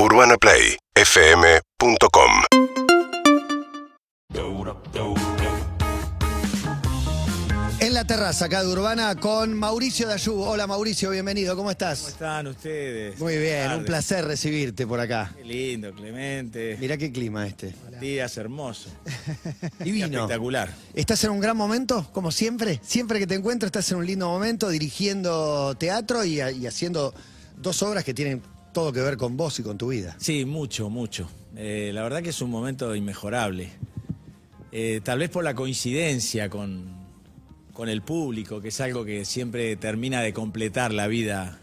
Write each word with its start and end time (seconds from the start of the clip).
UrbanaPlayFM.com 0.00 2.30
En 7.80 7.94
la 7.94 8.04
terraza 8.04 8.44
acá 8.44 8.62
de 8.62 8.68
Urbana 8.68 9.16
con 9.16 9.54
Mauricio 9.54 10.06
Dayú. 10.06 10.40
Hola 10.40 10.68
Mauricio, 10.68 11.10
bienvenido, 11.10 11.56
¿cómo 11.56 11.64
¿Cómo 11.64 11.72
estás? 11.72 12.06
están 12.06 12.46
ustedes? 12.46 13.18
Muy 13.18 13.38
bien, 13.38 13.72
un 13.72 13.84
placer 13.84 14.24
recibirte 14.24 14.86
por 14.86 15.00
acá. 15.00 15.32
Qué 15.36 15.42
lindo, 15.42 15.92
Clemente. 15.92 16.76
Mirá 16.78 16.96
qué 16.96 17.10
clima 17.10 17.48
este. 17.48 17.74
Días 18.00 18.36
hermosos. 18.36 18.92
Divino. 19.80 20.06
Espectacular. 20.06 20.72
¿Estás 20.94 21.24
en 21.24 21.30
un 21.30 21.40
gran 21.40 21.56
momento, 21.56 22.08
como 22.12 22.30
siempre? 22.30 22.78
Siempre 22.84 23.18
que 23.18 23.26
te 23.26 23.34
encuentro 23.34 23.66
estás 23.66 23.90
en 23.90 23.98
un 23.98 24.06
lindo 24.06 24.28
momento 24.28 24.68
dirigiendo 24.68 25.74
teatro 25.74 26.24
y, 26.24 26.40
y 26.40 26.68
haciendo 26.68 27.12
dos 27.56 27.82
obras 27.82 28.04
que 28.04 28.14
tienen 28.14 28.40
todo 28.78 28.92
que 28.92 29.00
ver 29.00 29.16
con 29.16 29.36
vos 29.36 29.58
y 29.58 29.64
con 29.64 29.76
tu 29.76 29.88
vida. 29.88 30.14
Sí, 30.20 30.44
mucho, 30.44 30.88
mucho. 30.88 31.28
Eh, 31.56 31.90
la 31.92 32.02
verdad 32.04 32.22
que 32.22 32.30
es 32.30 32.40
un 32.40 32.48
momento 32.50 32.94
inmejorable. 32.94 33.70
Eh, 34.70 35.00
tal 35.02 35.18
vez 35.18 35.30
por 35.30 35.42
la 35.42 35.52
coincidencia 35.54 36.48
con, 36.48 36.84
con 37.72 37.88
el 37.88 38.02
público, 38.02 38.60
que 38.60 38.68
es 38.68 38.80
algo 38.80 39.04
que 39.04 39.24
siempre 39.24 39.74
termina 39.74 40.20
de 40.22 40.32
completar 40.32 40.92
la 40.92 41.08
vida 41.08 41.58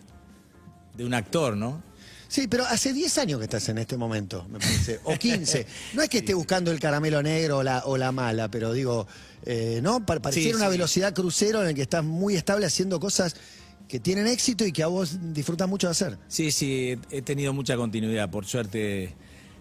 de 0.98 1.06
un 1.06 1.14
actor, 1.14 1.56
¿no? 1.56 1.82
Sí, 2.28 2.48
pero 2.50 2.66
hace 2.66 2.92
10 2.92 3.18
años 3.20 3.38
que 3.40 3.46
estás 3.46 3.70
en 3.70 3.78
este 3.78 3.96
momento, 3.96 4.46
me 4.50 4.60
parece, 4.60 5.00
o 5.06 5.16
15. 5.18 5.66
No 5.94 6.02
es 6.02 6.10
que 6.10 6.18
esté 6.24 6.34
buscando 6.34 6.70
el 6.72 6.82
caramelo 6.82 7.24
negro 7.24 7.60
o 7.60 7.64
la, 7.64 7.84
o 7.86 7.96
la 7.96 8.12
mala, 8.12 8.50
pero 8.52 8.74
digo, 8.74 9.08
eh, 9.46 9.80
¿no? 9.82 10.06
Pa- 10.06 10.20
Pareciera 10.20 10.50
Sí, 10.50 10.56
una 10.56 10.66
sí. 10.66 10.72
velocidad 10.72 11.14
crucero 11.14 11.62
en 11.62 11.70
el 11.70 11.76
que 11.76 11.84
estás 11.84 12.04
muy 12.04 12.36
estable 12.36 12.66
haciendo 12.66 13.00
cosas 13.00 13.38
que 13.88 14.00
tienen 14.00 14.28
éxito 14.28 14.66
y 14.66 14.72
que 14.72 14.84
a 14.84 14.88
vos 14.88 15.18
disfrutas 15.34 15.68
mucho 15.70 15.88
de 15.88 15.92
hacer. 15.92 16.18
Sí, 16.28 16.52
sí, 16.52 16.98
he 17.12 17.22
tenido 17.22 17.54
mucha 17.54 17.76
continuidad, 17.78 18.30
por 18.30 18.46
suerte. 18.46 19.14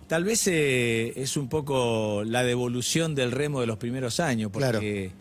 Tal 0.07 0.25
vez 0.25 0.47
eh, 0.47 1.13
es 1.17 1.37
un 1.37 1.49
poco 1.49 2.23
la 2.25 2.43
devolución 2.43 3.15
del 3.15 3.33
remo 3.33 3.61
de 3.61 3.67
los 3.67 3.79
primeros 3.79 4.21
años, 4.21 4.51
porque 4.53 5.13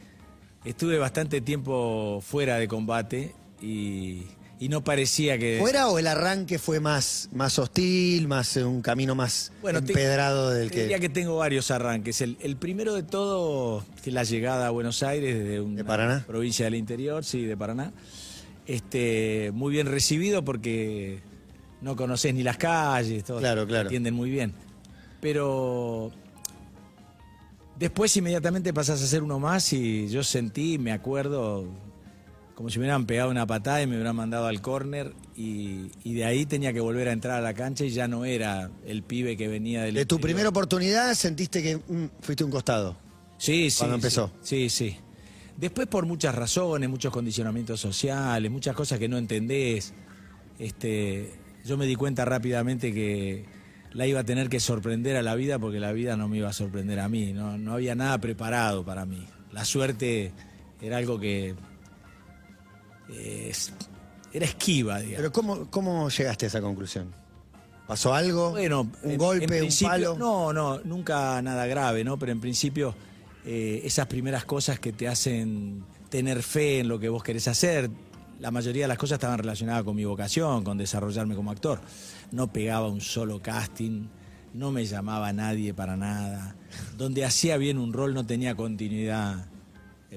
estuve 0.65 0.97
bastante 0.97 1.41
tiempo 1.41 2.21
fuera 2.25 2.57
de 2.57 2.67
combate 2.67 3.33
y, 3.61 4.23
y 4.59 4.69
no 4.69 4.83
parecía 4.83 5.37
que... 5.37 5.57
¿Fuera 5.59 5.87
o 5.87 5.99
el 5.99 6.07
arranque 6.07 6.59
fue 6.59 6.79
más, 6.81 7.29
más 7.31 7.59
hostil, 7.59 8.27
más 8.27 8.57
eh, 8.57 8.63
un 8.65 8.81
camino 8.81 9.15
más 9.15 9.51
empedrado 9.63 10.49
del 10.51 10.69
te 10.69 10.81
diría 10.81 10.97
que... 10.97 11.07
que 11.07 11.09
tengo 11.13 11.37
varios 11.37 11.71
arranques. 11.71 12.19
El, 12.21 12.37
el 12.41 12.57
primero 12.57 12.93
de 12.93 13.03
todo, 13.03 13.85
que 14.03 14.09
es 14.09 14.13
la 14.13 14.23
llegada 14.23 14.67
a 14.67 14.69
Buenos 14.69 15.01
Aires 15.01 15.39
desde 15.39 15.61
una 15.61 15.77
¿De 15.77 15.85
Paraná? 15.85 16.23
provincia 16.27 16.65
del 16.65 16.75
interior, 16.75 17.23
sí, 17.23 17.45
de 17.45 17.55
Paraná. 17.55 17.93
Este, 18.65 19.51
muy 19.53 19.71
bien 19.73 19.87
recibido 19.87 20.43
porque 20.45 21.19
no 21.81 21.95
conoces 21.95 22.33
ni 22.33 22.43
las 22.43 22.57
calles, 22.57 23.23
todo, 23.23 23.39
Claro, 23.39 23.67
claro. 23.67 23.87
atienden 23.87 24.13
muy 24.13 24.29
bien. 24.29 24.53
Pero 25.19 26.11
después 27.77 28.15
inmediatamente 28.15 28.73
pasás 28.73 29.01
a 29.01 29.07
ser 29.07 29.23
uno 29.23 29.39
más 29.39 29.73
y 29.73 30.07
yo 30.07 30.23
sentí, 30.23 30.77
me 30.77 30.91
acuerdo, 30.91 31.65
como 32.55 32.69
si 32.69 32.79
me 32.79 32.83
hubieran 32.85 33.05
pegado 33.05 33.29
una 33.31 33.45
patada 33.45 33.81
y 33.81 33.87
me 33.87 33.95
hubieran 33.95 34.15
mandado 34.15 34.47
al 34.47 34.61
córner 34.61 35.13
y, 35.35 35.91
y 36.03 36.13
de 36.13 36.25
ahí 36.25 36.45
tenía 36.45 36.71
que 36.71 36.79
volver 36.79 37.09
a 37.09 37.11
entrar 37.11 37.37
a 37.39 37.41
la 37.41 37.53
cancha 37.53 37.83
y 37.83 37.89
ya 37.89 38.07
no 38.07 38.25
era 38.25 38.69
el 38.85 39.03
pibe 39.03 39.35
que 39.35 39.47
venía 39.47 39.83
del 39.83 39.95
De 39.95 40.05
tu 40.05 40.19
primera 40.19 40.49
oportunidad 40.49 41.13
sentiste 41.15 41.61
que 41.61 41.77
mm, 41.77 42.09
fuiste 42.21 42.43
un 42.43 42.51
costado. 42.51 42.95
Sí, 43.37 43.69
sí. 43.69 43.79
cuando 43.79 43.95
empezó. 43.95 44.31
Sí, 44.41 44.69
sí. 44.69 44.95
Después 45.57 45.87
por 45.87 46.05
muchas 46.05 46.33
razones, 46.35 46.89
muchos 46.89 47.13
condicionamientos 47.13 47.79
sociales, 47.79 48.51
muchas 48.51 48.75
cosas 48.75 48.99
que 48.99 49.07
no 49.07 49.17
entendés. 49.17 49.93
Este, 50.59 51.31
yo 51.65 51.77
me 51.77 51.85
di 51.85 51.95
cuenta 51.95 52.25
rápidamente 52.25 52.93
que 52.93 53.45
la 53.91 54.07
iba 54.07 54.21
a 54.21 54.23
tener 54.23 54.49
que 54.49 54.59
sorprender 54.59 55.15
a 55.15 55.21
la 55.21 55.35
vida 55.35 55.59
porque 55.59 55.79
la 55.79 55.91
vida 55.91 56.17
no 56.17 56.27
me 56.27 56.37
iba 56.37 56.49
a 56.49 56.53
sorprender 56.53 56.99
a 56.99 57.07
mí. 57.09 57.33
No, 57.33 57.57
no 57.57 57.73
había 57.73 57.95
nada 57.95 58.17
preparado 58.17 58.83
para 58.83 59.05
mí. 59.05 59.25
La 59.51 59.63
suerte 59.65 60.31
era 60.81 60.97
algo 60.97 61.19
que 61.19 61.55
eh, 63.11 63.51
era 64.33 64.45
esquiva, 64.45 64.99
digamos. 64.99 65.17
Pero 65.17 65.31
¿cómo, 65.31 65.67
¿cómo 65.69 66.09
llegaste 66.09 66.45
a 66.45 66.47
esa 66.47 66.61
conclusión? 66.61 67.11
¿Pasó 67.87 68.13
algo? 68.13 68.51
Bueno, 68.51 68.89
¿Un 69.03 69.11
en- 69.11 69.17
golpe, 69.17 69.57
en 69.59 69.65
un 69.65 69.69
palo? 69.83 70.15
No, 70.17 70.53
no, 70.53 70.79
nunca 70.79 71.41
nada 71.41 71.65
grave, 71.67 72.03
¿no? 72.03 72.17
Pero 72.17 72.31
en 72.31 72.39
principio, 72.39 72.95
eh, 73.45 73.81
esas 73.83 74.07
primeras 74.07 74.45
cosas 74.45 74.79
que 74.79 74.93
te 74.93 75.07
hacen 75.07 75.83
tener 76.09 76.43
fe 76.43 76.79
en 76.79 76.87
lo 76.87 76.99
que 76.99 77.09
vos 77.09 77.23
querés 77.23 77.47
hacer, 77.47 77.89
la 78.39 78.51
mayoría 78.51 78.83
de 78.83 78.87
las 78.87 78.97
cosas 78.97 79.15
estaban 79.15 79.37
relacionadas 79.37 79.83
con 79.83 79.95
mi 79.95 80.05
vocación, 80.05 80.63
con 80.63 80.77
desarrollarme 80.77 81.35
como 81.35 81.51
actor. 81.51 81.79
No 82.31 82.51
pegaba 82.51 82.87
un 82.87 83.01
solo 83.01 83.41
casting, 83.41 84.07
no 84.53 84.71
me 84.71 84.85
llamaba 84.85 85.31
nadie 85.33 85.73
para 85.73 85.97
nada. 85.97 86.55
Donde 86.97 87.25
hacía 87.25 87.57
bien 87.57 87.77
un 87.77 87.93
rol 87.93 88.13
no 88.13 88.25
tenía 88.25 88.55
continuidad. 88.55 89.47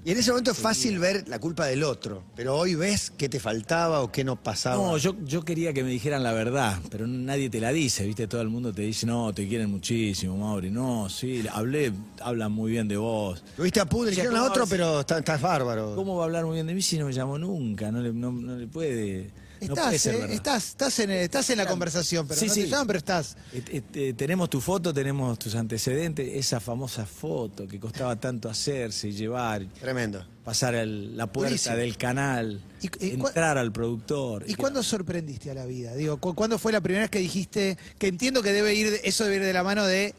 Y 0.04 0.10
en 0.12 0.18
ese 0.18 0.30
momento 0.30 0.50
es 0.50 0.58
fácil 0.58 0.98
ver 0.98 1.28
la 1.28 1.38
culpa 1.38 1.66
del 1.66 1.82
otro, 1.84 2.22
pero 2.34 2.56
hoy 2.56 2.74
ves 2.74 3.10
qué 3.16 3.28
te 3.28 3.40
faltaba 3.40 4.02
o 4.02 4.12
qué 4.12 4.24
no 4.24 4.36
pasaba. 4.36 4.76
No, 4.76 4.96
yo, 4.98 5.14
yo 5.24 5.44
quería 5.44 5.72
que 5.72 5.82
me 5.82 5.90
dijeran 5.90 6.22
la 6.22 6.32
verdad, 6.32 6.78
pero 6.90 7.06
nadie 7.06 7.48
te 7.50 7.60
la 7.60 7.72
dice, 7.72 8.04
¿viste? 8.06 8.26
Todo 8.26 8.40
el 8.42 8.48
mundo 8.48 8.72
te 8.72 8.82
dice, 8.82 9.06
no, 9.06 9.32
te 9.32 9.46
quieren 9.48 9.70
muchísimo, 9.70 10.36
Mauri. 10.36 10.70
No, 10.70 11.08
sí, 11.08 11.44
hablé, 11.52 11.92
hablan 12.20 12.52
muy 12.52 12.70
bien 12.72 12.88
de 12.88 12.96
vos. 12.96 13.42
Lo 13.56 13.64
viste 13.64 13.80
a 13.80 13.86
Pudre, 13.86 14.10
dijeron 14.10 14.34
a 14.36 14.38
¿cómo 14.40 14.50
otro, 14.50 14.66
pero 14.66 15.00
está- 15.00 15.18
estás 15.18 15.40
bárbaro. 15.40 15.94
¿Cómo 15.96 16.16
va 16.16 16.24
a 16.24 16.26
hablar 16.26 16.44
muy 16.44 16.54
bien 16.54 16.66
de 16.66 16.74
mí 16.74 16.82
si 16.82 16.98
no 16.98 17.06
me 17.06 17.12
llamó 17.12 17.38
nunca? 17.38 17.90
No 17.90 18.00
le, 18.00 18.12
no, 18.12 18.32
no 18.32 18.56
le 18.56 18.66
puede. 18.66 19.30
No 19.60 19.74
puede 19.74 19.96
Estás, 19.96 20.00
ser 20.02 20.14
eh, 20.30 20.34
estás, 20.34 20.68
estás 20.68 20.98
en, 21.00 21.10
estás 21.10 21.50
en 21.50 21.58
la 21.58 21.66
conversación, 21.66 22.26
pero 22.28 22.38
Sí, 22.40 22.46
no 22.46 22.54
sí. 22.54 22.62
te 22.62 22.68
llaman, 22.68 22.86
pero 22.86 22.98
estás. 22.98 23.36
Eh, 23.52 24.14
tenemos 24.16 24.50
tu 24.50 24.60
foto, 24.60 24.92
tenemos 24.92 25.38
tus 25.38 25.54
antecedentes, 25.54 26.28
esa 26.34 26.60
famosa 26.60 27.06
foto 27.06 27.66
que 27.66 27.78
costaba 27.80 28.16
tanto 28.16 28.48
hacerse 28.48 29.08
y 29.08 29.12
llevar, 29.12 29.66
Tremendo. 29.80 30.26
pasar 30.44 30.74
el- 30.74 31.16
la 31.16 31.26
puerta 31.26 31.48
Buenísimo. 31.50 31.76
del 31.76 31.96
canal, 31.96 32.60
Y- 32.82 33.06
y 33.06 33.10
entrar 33.12 33.56
al 33.58 33.72
productor. 33.72 34.42
¿Y 34.44 34.48
que- 34.50 34.56
cuándo 34.56 34.82
sorprendiste 34.82 35.50
a 35.50 35.54
la 35.54 35.66
vida? 35.66 35.94
Digo, 35.94 36.18
¿cu- 36.18 36.34
¿cuándo 36.34 36.58
fue 36.58 36.72
la 36.72 36.80
primera 36.80 37.02
vez 37.04 37.10
que 37.10 37.18
dijiste, 37.20 37.78
que 37.98 38.08
entiendo 38.08 38.42
que 38.42 38.52
debe 38.52 38.74
ir, 38.74 39.00
eso 39.04 39.24
debe 39.24 39.36
ir 39.36 39.42
de 39.42 39.52
la 39.52 39.62
mano 39.62 39.86
de 39.86 40.14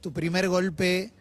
tu 0.00 0.12
primer 0.12 0.48
golpe 0.48 1.12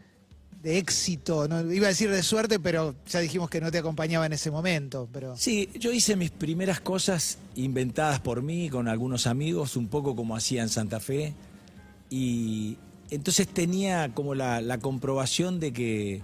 de 0.64 0.78
éxito? 0.78 1.48
¿no? 1.48 1.72
Iba 1.72 1.88
a 1.88 1.90
decir 1.90 2.10
de 2.10 2.24
suerte, 2.24 2.60
pero 2.60 2.96
ya 3.08 3.20
dijimos 3.20 3.50
que 3.50 3.62
no 3.62 3.70
te 3.70 3.78
acompañaba 3.78 4.26
en 4.26 4.34
ese 4.34 4.50
momento. 4.50 5.08
Pero 5.12 5.38
Sí, 5.38 5.70
yo 5.78 5.92
hice 5.92 6.16
mis 6.16 6.32
primeras 6.32 6.80
cosas 6.80 7.38
inventadas 7.56 8.22
por 8.22 8.42
mí, 8.42 8.70
con 8.70 8.88
algunos 8.88 9.28
amigos, 9.28 9.76
un 9.76 9.88
poco 9.88 10.16
como 10.16 10.36
hacía 10.36 10.64
en 10.64 10.70
Santa 10.70 11.00
Fe. 11.00 11.34
Y 12.10 12.78
entonces 13.12 13.48
tenía 13.48 14.14
como 14.14 14.34
la, 14.34 14.78
comprobación 14.80 15.60
de 15.60 15.74
que, 15.74 16.22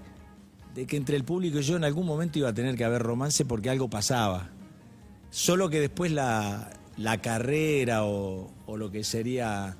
de 0.73 0.87
que 0.87 0.97
entre 0.97 1.17
el 1.17 1.25
público 1.25 1.59
y 1.59 1.63
yo 1.63 1.75
en 1.75 1.83
algún 1.83 2.05
momento 2.05 2.39
iba 2.39 2.49
a 2.49 2.53
tener 2.53 2.75
que 2.75 2.85
haber 2.85 3.03
romance 3.03 3.43
porque 3.45 3.69
algo 3.69 3.89
pasaba. 3.89 4.49
Solo 5.31 5.69
que 5.69 5.79
después 5.79 6.11
la, 6.11 6.71
la 6.97 7.21
carrera 7.21 8.05
o, 8.05 8.51
o 8.65 8.77
lo 8.77 8.89
que 8.89 9.03
sería 9.03 9.75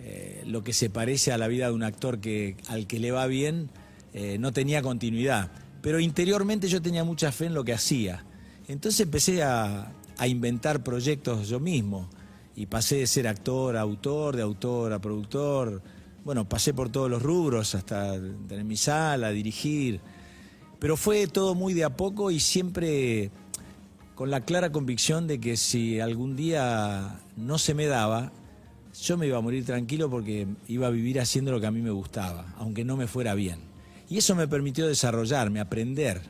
eh, 0.00 0.42
lo 0.46 0.62
que 0.62 0.74
se 0.74 0.90
parece 0.90 1.32
a 1.32 1.38
la 1.38 1.48
vida 1.48 1.68
de 1.68 1.72
un 1.72 1.82
actor 1.82 2.20
que, 2.20 2.58
al 2.68 2.86
que 2.86 2.98
le 2.98 3.10
va 3.10 3.26
bien 3.26 3.70
eh, 4.14 4.38
no 4.38 4.52
tenía 4.52 4.80
continuidad. 4.80 5.50
Pero 5.82 6.00
interiormente 6.00 6.68
yo 6.68 6.80
tenía 6.80 7.04
mucha 7.04 7.30
fe 7.30 7.46
en 7.46 7.54
lo 7.54 7.64
que 7.64 7.74
hacía. 7.74 8.24
Entonces 8.68 9.00
empecé 9.00 9.42
a, 9.42 9.92
a 10.16 10.26
inventar 10.26 10.82
proyectos 10.82 11.48
yo 11.48 11.60
mismo. 11.60 12.08
Y 12.56 12.66
pasé 12.66 12.96
de 12.96 13.06
ser 13.06 13.26
actor 13.26 13.76
a 13.76 13.80
autor, 13.80 14.36
de 14.36 14.42
autor 14.42 14.92
a 14.92 15.00
productor. 15.00 15.82
Bueno, 16.24 16.48
pasé 16.48 16.72
por 16.72 16.88
todos 16.88 17.10
los 17.10 17.22
rubros, 17.22 17.74
hasta 17.74 18.12
tener 18.48 18.64
mi 18.64 18.76
sala, 18.76 19.30
dirigir. 19.30 20.00
Pero 20.78 20.96
fue 20.96 21.26
todo 21.26 21.54
muy 21.54 21.74
de 21.74 21.84
a 21.84 21.96
poco 21.96 22.30
y 22.30 22.40
siempre 22.40 23.30
con 24.14 24.30
la 24.30 24.42
clara 24.42 24.70
convicción 24.70 25.26
de 25.26 25.40
que 25.40 25.56
si 25.56 25.98
algún 25.98 26.36
día 26.36 27.20
no 27.36 27.58
se 27.58 27.74
me 27.74 27.86
daba, 27.86 28.32
yo 29.02 29.16
me 29.16 29.26
iba 29.26 29.38
a 29.38 29.40
morir 29.40 29.64
tranquilo 29.64 30.08
porque 30.08 30.46
iba 30.68 30.86
a 30.86 30.90
vivir 30.90 31.20
haciendo 31.20 31.50
lo 31.50 31.60
que 31.60 31.66
a 31.66 31.72
mí 31.72 31.82
me 31.82 31.90
gustaba, 31.90 32.54
aunque 32.56 32.84
no 32.84 32.96
me 32.96 33.08
fuera 33.08 33.34
bien. 33.34 33.73
Y 34.14 34.18
eso 34.18 34.36
me 34.36 34.46
permitió 34.46 34.86
desarrollarme, 34.86 35.58
aprender. 35.58 36.22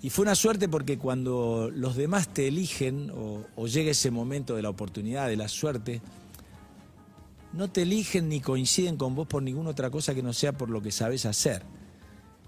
Y 0.00 0.08
fue 0.08 0.22
una 0.22 0.34
suerte 0.34 0.66
porque 0.66 0.96
cuando 0.96 1.70
los 1.70 1.94
demás 1.94 2.28
te 2.28 2.48
eligen 2.48 3.12
o, 3.14 3.66
llega 3.66 3.90
ese 3.90 4.10
momento 4.10 4.56
de 4.56 4.62
la 4.62 4.70
oportunidad, 4.70 5.28
de 5.28 5.36
la 5.36 5.48
suerte, 5.48 6.00
no 7.52 7.70
te 7.70 7.82
eligen 7.82 8.30
ni 8.30 8.40
coinciden 8.40 8.96
con 8.96 9.14
vos 9.14 9.26
por 9.26 9.42
ninguna 9.42 9.68
otra 9.68 9.90
cosa 9.90 10.14
que 10.14 10.22
no 10.22 10.32
sea 10.32 10.54
por 10.54 10.70
lo 10.70 10.80
que 10.80 10.90
sabes 10.90 11.26
hacer. 11.26 11.64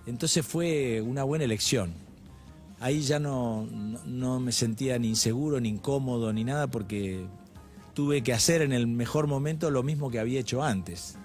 Entonces 0.06 0.46
fue 0.46 1.02
una 1.02 1.24
buena 1.24 1.44
elección. 1.44 1.92
Ahí 2.80 3.02
ya 3.02 3.18
no, 3.18 3.66
no, 3.70 4.00
no 4.06 4.40
me 4.40 4.52
sentía 4.52 4.98
ni 4.98 5.08
inseguro, 5.08 5.60
ni 5.60 5.68
incómodo, 5.68 6.32
ni 6.32 6.42
nada, 6.42 6.68
porque 6.68 7.26
tuve 7.92 8.22
que 8.22 8.32
hacer 8.32 8.62
en 8.62 8.72
el 8.72 8.86
mejor 8.86 9.26
momento 9.26 9.70
lo 9.70 9.82
mismo 9.82 10.10
que 10.10 10.20
había 10.20 10.40
hecho 10.40 10.62
antes. 10.62 11.18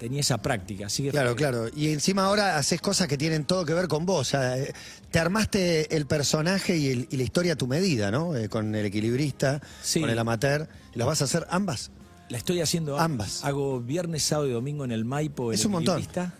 Tenía 0.00 0.20
esa 0.20 0.38
práctica, 0.38 0.86
así 0.86 1.10
Claro, 1.10 1.36
claro. 1.36 1.66
Y 1.76 1.90
encima 1.90 2.24
ahora 2.24 2.56
haces 2.56 2.80
cosas 2.80 3.06
que 3.06 3.18
tienen 3.18 3.44
todo 3.44 3.66
que 3.66 3.74
ver 3.74 3.86
con 3.86 4.06
vos. 4.06 4.20
O 4.28 4.30
sea, 4.30 4.56
eh, 4.58 4.72
te 5.10 5.18
armaste 5.18 5.94
el 5.94 6.06
personaje 6.06 6.74
y, 6.78 6.88
el- 6.88 7.08
y 7.10 7.18
la 7.18 7.22
historia 7.22 7.52
a 7.52 7.56
tu 7.56 7.66
medida, 7.66 8.10
¿no? 8.10 8.34
Eh, 8.34 8.48
con 8.48 8.74
el 8.74 8.86
equilibrista, 8.86 9.60
Sí. 9.82 10.00
con 10.00 10.08
el 10.08 10.18
amateur. 10.18 10.66
¿Y 10.94 10.98
las 10.98 11.06
vas 11.06 11.20
a 11.20 11.24
hacer 11.26 11.46
ambas? 11.50 11.90
La 12.30 12.38
estoy 12.38 12.62
haciendo 12.62 12.98
Ambas. 12.98 13.44
Hago 13.44 13.78
viernes, 13.80 14.22
sábado 14.22 14.48
y 14.48 14.52
domingo 14.52 14.86
en 14.86 14.92
el 14.92 15.04
Maipo, 15.04 15.52
el 15.52 15.58
Es 15.58 15.66
un 15.66 15.72
montón. 15.72 15.98
Equilibrista, 15.98 16.32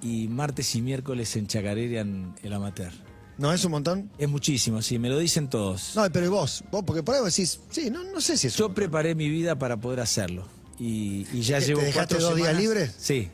y 0.00 0.28
martes 0.28 0.72
y 0.76 0.82
miércoles 0.82 1.34
en 1.34 1.48
Chacarera, 1.48 2.02
en 2.02 2.34
el 2.44 2.52
Amateur. 2.52 2.92
¿No 3.38 3.52
es 3.52 3.64
un 3.64 3.72
montón? 3.72 4.10
Es 4.18 4.28
muchísimo, 4.28 4.80
sí, 4.80 5.00
me 5.00 5.08
lo 5.08 5.18
dicen 5.18 5.48
todos. 5.48 5.96
No, 5.96 6.04
pero 6.12 6.26
¿y 6.26 6.28
vos? 6.28 6.62
Vos, 6.70 6.84
porque 6.86 7.02
por 7.02 7.16
ahí 7.16 7.20
vos 7.20 7.34
decís, 7.34 7.58
sí, 7.70 7.90
no, 7.90 8.04
no 8.04 8.20
sé 8.20 8.36
si 8.36 8.46
es 8.46 8.60
un 8.60 8.68
Yo 8.68 8.74
preparé 8.74 9.14
mi 9.16 9.28
vida 9.28 9.58
para 9.58 9.76
poder 9.78 9.98
hacerlo. 10.00 10.46
Y, 10.82 11.26
y 11.32 11.42
ya 11.42 11.60
¿Te- 11.60 11.66
llevo 11.66 11.80
te 11.80 11.86
dejaste 11.86 12.18
dos 12.18 12.34
días 12.34 12.56
libres? 12.56 12.94
Sí. 12.98 13.28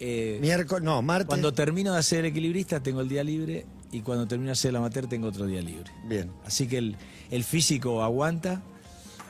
Eh, 0.00 0.38
miércoles, 0.40 0.82
no, 0.84 1.00
martes. 1.02 1.26
cuando 1.28 1.52
termino 1.52 1.92
de 1.92 1.98
hacer 1.98 2.20
el 2.20 2.26
equilibrista 2.26 2.80
tengo 2.82 3.00
el 3.00 3.08
día 3.08 3.22
libre 3.22 3.66
y 3.92 4.00
cuando 4.00 4.26
termino 4.26 4.48
de 4.48 4.52
hacer 4.52 4.70
el 4.70 4.76
amateur 4.76 5.06
tengo 5.06 5.28
otro 5.28 5.46
día 5.46 5.60
libre. 5.62 5.90
Bien. 6.08 6.30
Así 6.44 6.66
que 6.66 6.78
el, 6.78 6.96
el 7.30 7.44
físico 7.44 8.02
aguanta. 8.02 8.62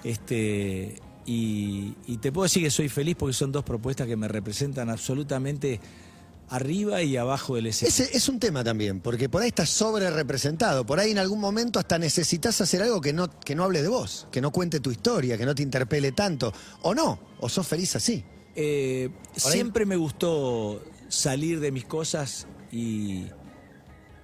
Este, 0.05 0.97
y, 1.27 1.95
y 2.07 2.17
te 2.19 2.33
puedo 2.33 2.45
decir 2.45 2.63
que 2.63 2.71
soy 2.71 2.89
feliz 2.89 3.17
porque 3.19 3.33
son 3.35 3.53
dos 3.53 3.65
propuestas 3.65 4.07
que 4.07 4.17
me 4.17 4.29
representan 4.29 4.89
absolutamente 4.91 5.81
arriba 6.51 7.03
y 7.03 7.17
abajo 7.17 7.57
del 7.57 7.67
escenario. 7.67 8.05
Ese 8.05 8.17
es 8.17 8.29
un 8.29 8.39
tema 8.41 8.65
también, 8.65 9.01
porque 9.01 9.29
por 9.29 9.43
ahí 9.43 9.49
estás 9.49 9.69
sobre 9.71 10.11
representado. 10.11 10.85
Por 10.87 10.99
ahí 11.01 11.11
en 11.11 11.19
algún 11.19 11.41
momento 11.41 11.79
hasta 11.79 11.99
necesitas 11.99 12.61
hacer 12.61 12.83
algo 12.83 13.01
que 13.01 13.13
no, 13.13 13.29
que 13.41 13.55
no 13.55 13.65
hable 13.65 13.83
de 13.83 13.89
vos, 13.89 14.27
que 14.33 14.41
no 14.41 14.51
cuente 14.51 14.81
tu 14.81 14.91
historia, 14.91 15.37
que 15.37 15.45
no 15.47 15.55
te 15.55 15.63
interpele 15.63 16.13
tanto. 16.13 16.53
O 16.83 16.95
no, 16.95 17.19
o 17.41 17.49
sos 17.49 17.67
feliz 17.67 17.95
así. 17.97 18.25
Eh, 18.57 19.11
siempre 19.37 19.87
me 19.87 19.97
gustó 19.97 20.83
salir 21.09 21.61
de 21.61 21.71
mis 21.71 21.85
cosas 21.85 22.47
y, 22.73 23.27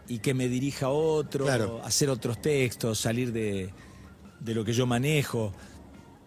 y 0.08 0.18
que 0.18 0.34
me 0.34 0.48
dirija 0.48 0.88
otro, 0.88 1.44
Claro. 1.44 1.80
hacer 1.84 2.10
otros 2.10 2.40
textos, 2.42 2.98
salir 2.98 3.32
de, 3.32 3.72
de 4.40 4.54
lo 4.54 4.64
que 4.64 4.72
yo 4.72 4.86
manejo. 4.86 5.52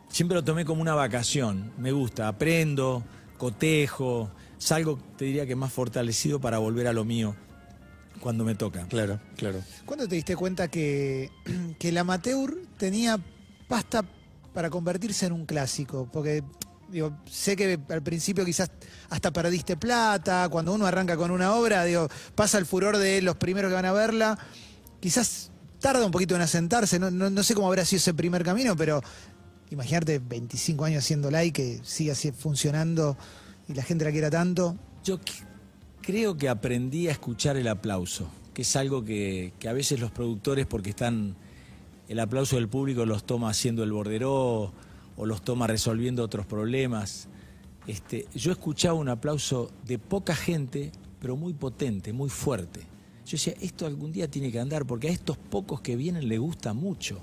Siempre 0.10 0.36
lo 0.36 0.44
tomé 0.44 0.64
como 0.64 0.82
una 0.82 0.96
vacación. 0.96 1.74
Me 1.78 1.92
gusta, 1.92 2.28
aprendo, 2.30 3.04
cotejo, 3.38 4.30
salgo, 4.58 5.00
te 5.18 5.26
diría 5.26 5.46
que 5.46 5.56
más 5.56 5.72
fortalecido 5.72 6.40
para 6.40 6.58
volver 6.58 6.88
a 6.88 6.94
lo 6.94 7.06
mío 7.06 7.36
cuando 8.20 8.44
me 8.44 8.56
toca. 8.56 8.86
Claro, 8.88 9.20
claro. 9.36 9.60
¿Cuándo 9.86 10.08
te 10.08 10.16
diste 10.16 10.36
cuenta 10.36 10.68
que, 10.68 11.30
que 11.80 11.90
el 11.90 11.98
amateur 11.98 12.56
tenía 12.78 13.20
pasta 13.68 14.04
para 14.54 14.70
convertirse 14.70 15.26
en 15.28 15.34
un 15.34 15.46
clásico? 15.46 16.10
Porque 16.12 16.44
digo, 16.90 17.16
sé 17.30 17.56
que 17.56 17.80
al 17.90 18.02
principio 18.02 18.44
quizás 18.46 18.72
hasta 19.10 19.32
perdiste 19.32 19.78
plata, 19.78 20.48
cuando 20.50 20.74
uno 20.74 20.86
arranca 20.88 21.16
con 21.18 21.32
una 21.32 21.54
obra, 21.54 21.84
digo, 21.86 22.08
pasa 22.34 22.58
el 22.58 22.66
furor 22.66 22.98
de 22.98 23.22
los 23.22 23.36
primeros 23.36 23.70
que 23.70 23.76
van 23.76 23.86
a 23.86 23.92
verla, 23.92 24.38
quizás 25.00 25.52
tarda 25.80 26.04
un 26.06 26.12
poquito 26.12 26.36
en 26.36 26.42
asentarse, 26.42 26.98
no, 26.98 27.12
no- 27.12 27.30
no 27.30 27.44
sé 27.44 27.54
cómo 27.54 27.68
habrá 27.68 27.86
sido 27.86 27.98
ese 28.00 28.14
primer 28.14 28.44
camino, 28.44 28.76
pero 28.76 29.02
imaginarte 29.70 30.18
25 30.20 30.86
años 30.86 31.04
haciéndola 31.04 31.44
y 31.44 31.52
que 31.52 31.80
siga 31.84 32.14
así 32.14 32.32
funcionando 32.32 33.18
y 33.68 33.74
la 33.74 33.84
gente 33.84 34.06
la 34.06 34.12
quiera 34.12 34.30
tanto. 34.30 34.76
Yo 35.04 35.20
creo 36.02 36.38
que 36.38 36.50
aprendí 36.50 37.08
a 37.08 37.12
escuchar 37.12 37.58
el 37.58 37.68
aplauso, 37.68 38.30
que 38.54 38.62
es 38.62 38.76
algo 38.76 39.04
que, 39.04 39.54
que 39.60 39.70
a 39.70 39.74
veces 39.74 40.00
los 40.00 40.12
productores, 40.12 40.66
porque 40.66 40.92
están, 40.92 41.36
el 42.08 42.20
aplauso 42.20 42.56
del 42.56 42.68
público 42.68 43.06
los 43.06 43.26
toma 43.26 43.50
haciendo 43.50 43.84
el 43.84 43.92
borderó 43.92 44.72
o 45.18 45.26
los 45.26 45.42
toma 45.42 45.68
resolviendo 45.68 46.24
otros 46.24 46.46
problemas. 46.46 47.28
Este, 47.88 48.28
yo 48.36 48.52
escuchaba 48.52 48.94
un 48.96 49.10
aplauso 49.10 49.72
de 49.86 49.98
poca 50.00 50.36
gente, 50.36 50.92
pero 51.20 51.36
muy 51.36 51.54
potente, 51.54 52.14
muy 52.14 52.30
fuerte. 52.30 52.82
Yo 53.26 53.32
decía, 53.32 53.54
esto 53.60 53.86
algún 53.86 54.14
día 54.14 54.30
tiene 54.30 54.52
que 54.52 54.60
andar, 54.60 54.86
porque 54.86 55.10
a 55.10 55.12
estos 55.12 55.38
pocos 55.38 55.82
que 55.82 55.98
vienen 55.98 56.30
le 56.30 56.38
gusta 56.38 56.74
mucho. 56.74 57.20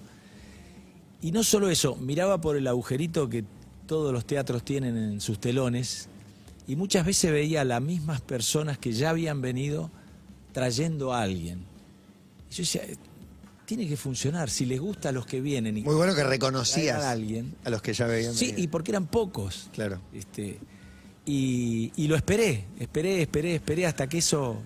Y 1.23 1.33
no 1.33 1.43
solo 1.43 1.71
eso, 1.71 1.97
miraba 1.97 2.41
por 2.41 2.57
el 2.57 2.67
agujerito 2.67 3.29
que 3.31 3.45
todos 3.87 4.13
los 4.13 4.27
teatros 4.27 4.63
tienen 4.65 4.97
en 4.97 5.21
sus 5.21 5.39
telones 5.39 6.11
y 6.67 6.77
muchas 6.77 7.05
veces 7.07 7.31
veía 7.33 7.61
a 7.63 7.65
las 7.65 7.83
mismas 7.83 8.21
personas 8.21 8.79
que 8.79 8.93
ya 8.93 9.11
habían 9.11 9.41
venido 9.43 9.91
trayendo 10.53 11.13
a 11.13 11.23
alguien. 11.23 11.65
Y 12.51 12.55
yo 12.55 12.63
decía, 12.63 12.83
"Eh, 12.85 12.97
tiene 13.67 13.89
que 13.89 13.97
funcionar, 13.97 14.51
si 14.51 14.67
les 14.67 14.79
gusta 14.81 15.09
a 15.09 15.13
los 15.13 15.27
que 15.27 15.41
vienen 15.41 15.77
y 15.79 15.83
Muy 15.83 15.95
bueno 15.95 16.15
que 16.15 16.23
reconocías 16.25 17.03
a 17.03 17.11
alguien. 17.11 17.55
a 17.65 17.71
los 17.71 17.81
que 17.83 17.93
ya 17.95 18.07
veían. 18.07 18.35
Sí, 18.35 18.47
venir. 18.53 18.65
y 18.65 18.69
porque 18.69 18.91
eran 18.93 19.07
pocos. 19.07 19.69
Claro. 19.73 20.01
Este, 20.13 20.59
y, 21.27 21.91
y 21.97 22.07
lo 22.09 22.17
esperé, 22.17 22.67
esperé, 22.79 23.23
esperé, 23.23 23.55
esperé 23.55 23.87
hasta 23.87 24.07
que 24.07 24.19
eso 24.19 24.59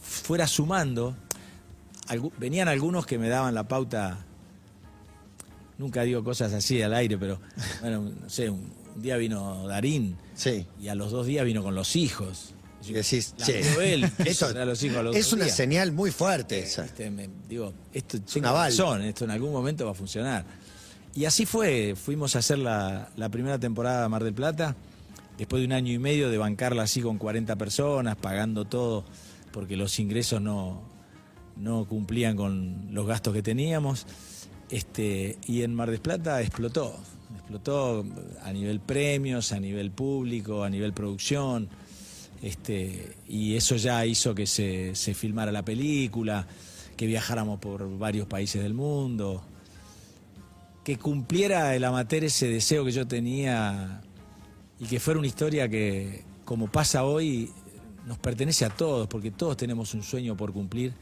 fuera 0.00 0.46
sumando. 0.46 1.16
Algu- 2.08 2.32
venían 2.38 2.68
algunos 2.68 3.06
que 3.06 3.18
me 3.18 3.28
daban 3.28 3.54
la 3.54 3.66
pauta. 3.66 4.24
Nunca 5.78 6.02
digo 6.02 6.22
cosas 6.22 6.52
así 6.52 6.80
al 6.82 6.94
aire, 6.94 7.18
pero 7.18 7.40
bueno, 7.80 8.02
no 8.20 8.30
sé, 8.30 8.48
un, 8.48 8.72
un 8.94 9.02
día 9.02 9.16
vino 9.16 9.66
Darín 9.66 10.16
Sí. 10.34 10.66
y 10.80 10.88
a 10.88 10.94
los 10.94 11.10
dos 11.12 11.26
días 11.26 11.44
vino 11.44 11.62
con 11.62 11.74
los 11.74 11.96
hijos. 11.96 12.54
Y 12.86 12.92
decís, 12.92 13.34
La 13.38 13.46
che, 13.46 13.62
vio 13.62 13.80
él, 13.80 14.04
esto 14.04 14.24
quiso 14.24 14.46
traer 14.48 14.62
a 14.62 14.64
los 14.66 14.82
hijos 14.82 14.98
a 14.98 15.02
los 15.04 15.16
es 15.16 15.32
una 15.32 15.44
días. 15.44 15.56
señal 15.56 15.92
muy 15.92 16.10
fuerte 16.10 16.58
esa. 16.60 16.84
Este, 16.84 17.10
me- 17.10 17.30
digo, 17.48 17.72
esto 17.94 18.20
tengo 18.20 18.52
razón, 18.52 19.00
esto 19.02 19.24
en 19.24 19.30
algún 19.30 19.52
momento 19.52 19.86
va 19.86 19.92
a 19.92 19.94
funcionar. 19.94 20.44
Y 21.14 21.24
así 21.24 21.46
fue, 21.46 21.94
fuimos 21.96 22.36
a 22.36 22.40
hacer 22.40 22.58
la, 22.58 23.08
la 23.16 23.28
primera 23.30 23.58
temporada 23.58 24.02
de 24.02 24.08
Mar 24.10 24.22
del 24.22 24.34
Plata, 24.34 24.76
después 25.38 25.60
de 25.60 25.66
un 25.66 25.72
año 25.72 25.92
y 25.92 25.98
medio 25.98 26.28
de 26.28 26.36
bancarla 26.36 26.82
así 26.82 27.00
con 27.00 27.16
40 27.16 27.56
personas, 27.56 28.16
pagando 28.16 28.66
todo, 28.66 29.04
porque 29.50 29.76
los 29.78 29.98
ingresos 29.98 30.42
no, 30.42 30.82
no 31.56 31.86
cumplían 31.86 32.36
con 32.36 32.88
los 32.90 33.06
gastos 33.06 33.32
que 33.32 33.42
teníamos. 33.42 34.06
Este, 34.68 35.38
y 35.46 35.62
en 35.62 35.74
Mar 35.74 35.90
del 35.90 36.00
Plata 36.00 36.42
explotó, 36.42 36.94
explotó 37.34 38.04
a 38.42 38.52
nivel 38.52 38.80
premios, 38.80 39.52
a 39.52 39.60
nivel 39.60 39.90
público, 39.90 40.64
a 40.64 40.70
nivel 40.70 40.92
producción. 40.92 41.68
Este, 42.42 43.16
y 43.26 43.54
eso 43.56 43.76
ya 43.76 44.04
hizo 44.04 44.34
que 44.34 44.46
se, 44.46 44.94
se 44.94 45.14
filmara 45.14 45.50
la 45.50 45.64
película, 45.64 46.46
que 46.96 47.06
viajáramos 47.06 47.58
por 47.58 47.98
varios 47.98 48.26
países 48.26 48.62
del 48.62 48.74
mundo, 48.74 49.42
que 50.84 50.98
cumpliera 50.98 51.74
el 51.74 51.84
amateur 51.84 52.24
ese 52.24 52.48
deseo 52.48 52.84
que 52.84 52.92
yo 52.92 53.06
tenía 53.06 54.02
y 54.78 54.84
que 54.84 55.00
fuera 55.00 55.18
una 55.18 55.26
historia 55.26 55.68
que, 55.68 56.22
como 56.44 56.70
pasa 56.70 57.04
hoy, 57.04 57.50
nos 58.06 58.18
pertenece 58.18 58.64
a 58.64 58.70
todos, 58.70 59.08
porque 59.08 59.30
todos 59.30 59.56
tenemos 59.56 59.94
un 59.94 60.02
sueño 60.02 60.36
por 60.36 60.52
cumplir. 60.52 60.92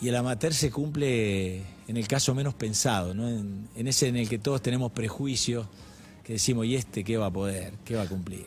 Y 0.00 0.08
el 0.08 0.16
amateur 0.16 0.52
se 0.52 0.70
cumple 0.70 1.58
en 1.88 1.96
el 1.96 2.08
caso 2.08 2.34
menos 2.34 2.54
pensado, 2.54 3.14
¿no? 3.14 3.28
en, 3.28 3.68
en 3.76 3.86
ese 3.86 4.08
en 4.08 4.16
el 4.16 4.28
que 4.28 4.38
todos 4.38 4.60
tenemos 4.62 4.90
prejuicios, 4.92 5.66
que 6.24 6.34
decimos, 6.34 6.66
¿y 6.66 6.74
este 6.76 7.04
qué 7.04 7.16
va 7.16 7.26
a 7.26 7.30
poder? 7.32 7.74
¿Qué 7.84 7.94
va 7.96 8.02
a 8.02 8.08
cumplir? 8.08 8.46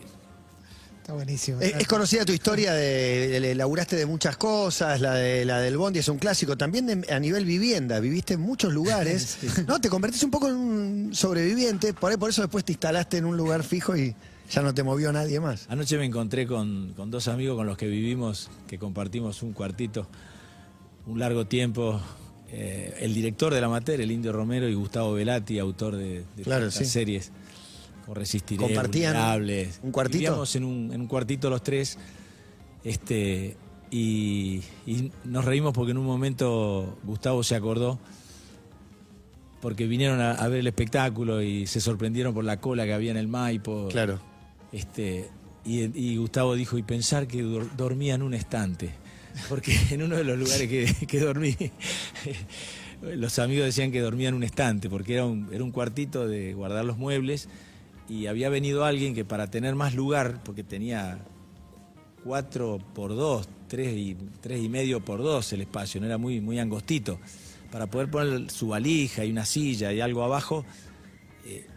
Está 1.02 1.14
buenísimo. 1.14 1.62
Es, 1.62 1.75
es 1.75 1.88
conocida 1.88 2.25
tu 2.25 2.32
historia 2.34 2.74
de, 2.74 3.28
de- 3.30 3.40
de- 3.40 3.56
laburaste 3.56 3.96
de 3.96 4.06
muchas 4.08 4.38
cosas, 4.38 5.00
la 5.00 5.14
de 5.14 5.46
la 5.46 5.60
del 5.60 5.78
Bondi 5.78 6.00
es 6.00 6.08
un 6.10 6.18
clásico, 6.18 6.58
también 6.58 6.88
de- 6.88 7.14
a 7.14 7.20
nivel 7.20 7.46
vivienda, 7.46 8.00
viviste 8.00 8.34
en 8.34 8.42
muchos 8.42 8.74
lugares, 8.74 9.38
¿no? 9.68 9.80
Te 9.80 9.88
convertiste 9.88 10.25
un 10.25 10.32
poco 10.32 10.48
en 10.50 10.56
un 10.56 11.10
sobreviviente, 11.16 11.94
por 11.94 12.12
ahí 12.12 12.18
por 12.18 12.32
eso 12.32 12.42
después 12.42 12.66
te 12.66 12.72
instalaste 12.74 13.18
en 13.18 13.25
un 13.25 13.38
lugar 13.38 13.64
fijo 13.64 13.96
y 13.96 14.16
ya 14.50 14.62
no 14.64 14.74
te 14.74 14.82
movió 14.84 15.12
nadie 15.14 15.40
más. 15.40 15.68
Anoche 15.70 15.98
me 15.98 16.06
encontré 16.06 16.48
con, 16.48 16.94
con 16.96 17.12
dos 17.12 17.28
amigos 17.28 17.56
con 17.56 17.68
los 17.68 17.78
que 17.78 17.88
vivimos, 17.88 18.50
que 18.68 18.80
compartimos 18.80 19.44
un 19.44 19.54
cuartito 19.54 20.08
un 21.08 21.20
largo 21.20 21.46
tiempo. 21.46 22.00
eh, 22.50 22.96
el 23.02 23.14
director 23.14 23.54
de 23.54 23.60
la 23.60 23.68
materia, 23.70 24.04
el 24.04 24.12
Indio 24.12 24.32
Romero, 24.32 24.70
y 24.70 24.74
Gustavo 24.76 25.14
Velati, 25.14 25.60
autor 25.60 25.96
de, 25.98 26.24
de 26.38 26.44
Claro, 26.44 26.66
tantas 26.66 26.76
sí. 26.80 26.86
series, 26.86 27.32
como 28.06 28.16
Resistiré, 28.16 28.62
¿Compartían 28.62 29.14
Vulnerables. 29.14 29.80
un 29.84 29.92
cuartito? 29.92 30.18
Vivíamos 30.20 30.56
en 30.56 30.64
un, 30.64 30.92
en 30.94 31.02
un 31.02 31.08
cuartito 31.08 31.50
los 31.50 31.64
tres, 31.64 31.98
este, 32.84 33.58
y, 33.92 34.62
y 34.86 35.12
nos 35.26 35.44
reímos 35.44 35.74
porque 35.74 35.92
en 35.92 35.98
un 35.98 36.06
momento 36.06 36.98
Gustavo 37.04 37.44
se 37.44 37.56
acordó 37.56 38.00
porque 39.62 39.88
vinieron 39.88 40.22
a, 40.22 40.32
a 40.34 40.48
ver 40.48 40.60
el 40.60 40.68
espectáculo 40.68 41.42
y 41.42 41.66
se 41.66 41.82
sorprendieron 41.82 42.34
por 42.34 42.44
la 42.46 42.58
cola 42.62 42.86
que 42.86 42.94
había 42.94 43.10
en 43.12 43.18
el 43.18 43.28
Maipo. 43.28 43.88
Claro. 43.90 44.20
Este, 44.72 45.30
y, 45.66 45.82
y 46.00 46.18
Gustavo 46.18 46.54
dijo, 46.56 46.78
y 46.78 46.84
pensar 46.84 47.26
que 47.28 47.44
dur- 47.44 47.72
dormía 47.76 48.14
en 48.14 48.22
un 48.22 48.34
estante. 48.36 48.92
Porque 49.50 49.77
en 49.92 50.04
uno 50.04 50.18
de 50.18 50.24
los 50.24 50.38
lugares 50.38 50.68
que, 50.68 51.08
que 51.08 51.20
dormí, 51.20 51.56
los 53.01 53.39
amigos 53.39 53.65
decían 53.65 53.92
que 53.92 54.01
dormía 54.01 54.30
en 54.30 54.36
un 54.36 54.44
estante, 54.44 54.89
porque 54.89 55.15
era 55.15 55.25
un, 55.25 55.50
era 55.51 55.63
un 55.63 55.72
cuartito 55.72 56.27
de 56.27 56.54
guardar 56.54 56.86
los 56.86 56.98
muebles, 56.98 57.50
y 58.08 58.27
había 58.27 58.50
venido 58.50 58.86
alguien 58.86 59.15
que 59.15 59.25
para 59.25 59.50
tener 59.50 59.75
más 59.75 59.96
lugar, 59.96 60.42
porque 60.44 60.63
tenía 60.63 61.20
cuatro 62.24 62.80
por 62.94 63.15
dos, 63.15 63.48
tres 63.68 63.96
y, 63.96 64.15
tres 64.42 64.62
y 64.62 64.70
medio 64.70 65.04
por 65.04 65.20
dos 65.20 65.51
el 65.54 65.62
espacio, 65.62 66.00
no 66.01 66.08
era 66.08 66.18
muy, 66.18 66.42
muy 66.42 66.60
angostito, 66.60 67.20
para 67.72 67.88
poder 67.88 68.10
poner 68.10 68.50
su 68.51 68.70
valija 68.70 69.25
y 69.25 69.32
una 69.32 69.46
silla 69.46 69.92
y 69.92 70.01
algo 70.01 70.24
abajo, 70.24 70.65
eh, 71.46 71.68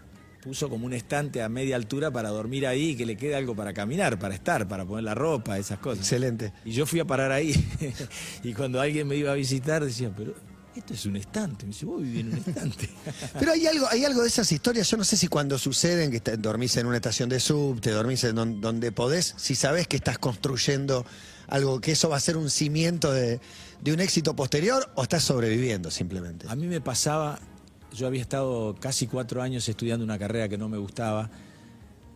puso 0.48 0.70
como 0.70 0.86
un 0.86 0.94
estante 0.94 1.42
a 1.42 1.48
media 1.50 1.76
altura 1.76 2.10
para 2.10 2.30
dormir 2.30 2.66
ahí 2.66 2.90
y 2.90 2.96
que 2.96 3.04
le 3.04 3.16
quede 3.16 3.34
algo 3.36 3.54
para 3.54 3.74
caminar, 3.74 4.18
para 4.18 4.34
estar, 4.34 4.66
para 4.66 4.86
poner 4.86 5.04
la 5.04 5.14
ropa, 5.14 5.58
esas 5.58 5.78
cosas. 5.78 6.00
Excelente. 6.00 6.52
Y 6.64 6.72
yo 6.72 6.86
fui 6.86 7.00
a 7.00 7.04
parar 7.04 7.30
ahí. 7.32 7.52
y 8.42 8.54
cuando 8.54 8.80
alguien 8.80 9.06
me 9.06 9.14
iba 9.16 9.30
a 9.30 9.34
visitar 9.34 9.84
decía, 9.84 10.10
pero 10.16 10.32
esto 10.74 10.94
es 10.94 11.04
un 11.06 11.16
estante. 11.16 11.66
Me 11.66 11.72
dice, 11.72 11.84
vos 11.84 12.00
vivís 12.00 12.20
en 12.20 12.32
un 12.32 12.38
estante. 12.38 12.88
Pero 13.38 13.52
hay 13.52 13.66
algo, 13.66 13.86
hay 13.90 14.04
algo 14.04 14.22
de 14.22 14.28
esas 14.28 14.50
historias, 14.52 14.88
yo 14.90 14.96
no 14.96 15.04
sé 15.04 15.16
si 15.16 15.26
cuando 15.28 15.58
suceden, 15.58 16.10
que 16.10 16.20
dormís 16.38 16.76
en 16.78 16.86
una 16.86 16.96
estación 16.96 17.28
de 17.28 17.40
subte, 17.40 17.90
dormís 17.90 18.24
en 18.24 18.34
don- 18.36 18.60
donde 18.60 18.90
podés, 18.92 19.34
si 19.36 19.54
sabés 19.54 19.86
que 19.86 19.96
estás 19.96 20.18
construyendo 20.18 21.04
algo, 21.48 21.80
que 21.80 21.92
eso 21.92 22.08
va 22.08 22.16
a 22.16 22.20
ser 22.20 22.36
un 22.36 22.48
cimiento 22.48 23.12
de, 23.12 23.40
de 23.82 23.92
un 23.92 24.00
éxito 24.00 24.34
posterior, 24.36 24.90
o 24.94 25.02
estás 25.02 25.24
sobreviviendo 25.24 25.90
simplemente. 25.90 26.46
A 26.48 26.54
mí 26.54 26.66
me 26.68 26.80
pasaba, 26.80 27.40
yo 27.92 28.06
había 28.06 28.20
estado 28.20 28.74
casi 28.78 29.06
cuatro 29.06 29.42
años 29.42 29.68
estudiando 29.68 30.04
una 30.04 30.18
carrera 30.18 30.48
que 30.48 30.58
no 30.58 30.68
me 30.68 30.78
gustaba, 30.78 31.30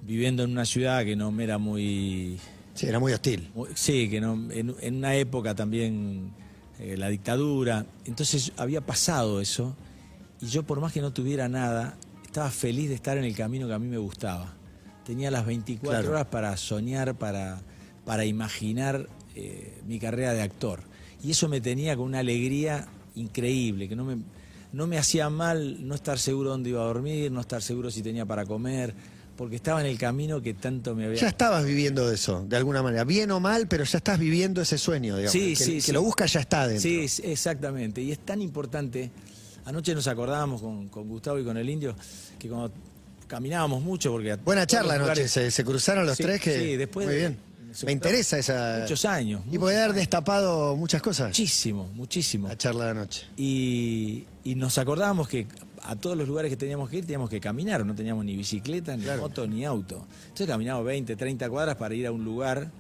viviendo 0.03 0.43
en 0.45 0.51
una 0.53 0.65
ciudad 0.65 1.05
que 1.05 1.17
no 1.17 1.31
me 1.33 1.45
era 1.45 1.59
muy... 1.59 2.39
Sí, 2.75 2.87
era 2.87 2.99
muy 2.99 3.13
hostil. 3.13 3.51
muy- 3.55 3.69
sí, 3.75 4.09
que 4.09 4.21
no, 4.21 4.33
en, 4.51 4.75
en 4.81 4.97
una 4.97 5.15
época 5.15 5.55
también 5.55 6.31
eh, 6.79 6.97
la 6.97 7.09
dictadura. 7.09 7.87
Entonces 8.07 8.53
había 8.57 8.81
pasado 8.81 9.41
eso 9.41 9.77
y 10.41 10.47
yo 10.47 10.63
por 10.65 10.81
más 10.81 10.93
que 10.93 11.01
no 11.01 11.13
tuviera 11.13 11.49
nada, 11.49 11.97
estaba 12.25 12.51
feliz 12.51 12.89
de 12.89 12.95
estar 12.95 13.17
en 13.19 13.25
el 13.25 13.37
camino 13.37 13.67
que 13.67 13.75
a 13.75 13.79
mí 13.79 13.89
me 13.89 13.99
gustaba. 13.99 14.55
Tenía 15.05 15.31
las 15.31 15.45
24 15.47 15.91
Claro. 16.01 16.11
horas 16.11 16.27
para 16.27 16.57
soñar, 16.57 17.15
para, 17.17 17.61
para 18.05 18.25
imaginar 18.25 19.07
eh, 19.35 19.81
mi 19.87 19.99
carrera 19.99 20.33
de 20.33 20.43
actor. 20.43 20.81
Y 21.23 21.31
eso 21.33 21.49
me 21.49 21.61
tenía 21.61 21.95
con 21.97 22.07
una 22.07 22.21
alegría 22.21 22.87
increíble, 23.15 23.89
que 23.89 23.95
no 23.97 24.05
me, 24.05 24.17
no 24.73 24.87
me 24.87 24.99
hacía 24.99 25.29
mal 25.31 25.87
no 25.87 25.95
estar 25.95 26.19
seguro 26.19 26.51
dónde 26.51 26.71
iba 26.71 26.81
a 26.83 26.87
dormir, 26.87 27.31
no 27.31 27.41
estar 27.41 27.63
seguro 27.63 27.91
si 27.91 28.03
tenía 28.03 28.25
para 28.27 28.47
comer, 28.47 28.95
porque 29.37 29.57
estaba 29.57 29.81
en 29.81 29.87
el 29.87 29.99
camino 29.99 30.41
que 30.41 30.55
tanto 30.55 30.95
me 30.95 31.07
había... 31.07 31.21
Ya 31.21 31.29
estabas 31.29 31.65
viviendo 31.65 32.11
eso, 32.11 32.45
de 32.49 32.57
alguna 32.57 32.83
manera, 32.83 33.05
bien 33.05 33.31
o 33.31 33.41
mal, 33.41 33.67
pero 33.69 33.85
ya 33.85 33.99
estás 33.99 34.19
viviendo 34.19 34.61
ese 34.63 34.79
sueño, 34.79 35.17
digamos. 35.17 35.33
Sí, 35.33 35.51
que, 35.57 35.65
sí, 35.65 35.75
que 35.75 35.81
sí. 35.81 35.93
lo 35.93 36.03
busca 36.03 36.27
ya 36.27 36.41
está 36.41 36.67
dentro. 36.67 36.83
Sí, 36.83 37.07
exactamente. 37.25 38.01
Y 38.01 38.13
es 38.13 38.19
tan 38.21 38.41
importante. 38.41 39.11
Anoche 39.65 39.95
nos 39.95 40.07
acordábamos 40.09 40.61
con, 40.61 40.89
con 40.89 41.09
Gustavo 41.09 41.39
y 41.39 41.45
con 41.45 41.57
el 41.57 41.69
indio 41.69 41.95
que 42.39 42.49
cuando 42.49 42.73
caminábamos 43.27 43.83
mucho, 43.83 44.11
porque. 44.11 44.35
Buena 44.37 44.67
charla 44.67 44.95
anoche, 44.95 45.29
se, 45.29 45.51
se 45.51 45.65
cruzaron 45.65 46.07
los 46.07 46.17
Sí, 46.17 46.23
tres 46.23 46.41
que... 46.41 46.59
sí, 46.59 46.77
después 46.77 47.07
Muy 47.07 47.17
bien. 47.17 47.39
Me 47.87 47.93
interesa 47.93 48.39
esa... 48.39 48.79
Muchos 48.83 49.05
años. 49.05 49.43
Y 49.51 49.59
puede 49.59 49.81
haber 49.83 49.95
destapado 49.95 50.77
muchas 50.77 51.01
cosas. 51.03 51.29
Muchísimo, 51.29 51.89
muchísimo. 51.95 52.49
La 52.49 52.57
charla 52.57 52.85
de 52.87 52.91
anoche. 52.91 53.27
Y, 53.37 54.25
y 54.45 54.55
nos 54.55 54.79
acordábamos 54.79 55.29
que 55.29 55.47
a 55.83 55.97
todos 55.97 56.17
los 56.17 56.29
lugares 56.29 56.51
que 56.51 56.57
teníamos 56.57 56.89
que 56.91 56.99
ir 56.99 57.05
teníamos 57.07 57.29
que 57.31 57.41
caminar, 57.41 57.85
no 57.85 57.95
teníamos 57.95 58.25
ni 58.25 58.37
bicicleta, 58.37 58.97
ni 58.97 59.05
Claro. 59.05 59.23
moto, 59.23 59.47
ni 59.47 59.65
auto. 59.65 60.07
Entonces 60.25 60.47
caminábamos 60.47 60.87
20, 60.87 61.17
30 61.17 61.49
cuadras 61.51 61.77
para 61.77 61.95
ir 61.95 62.07
a 62.07 62.13
un 62.13 62.25
lugar 62.25 62.71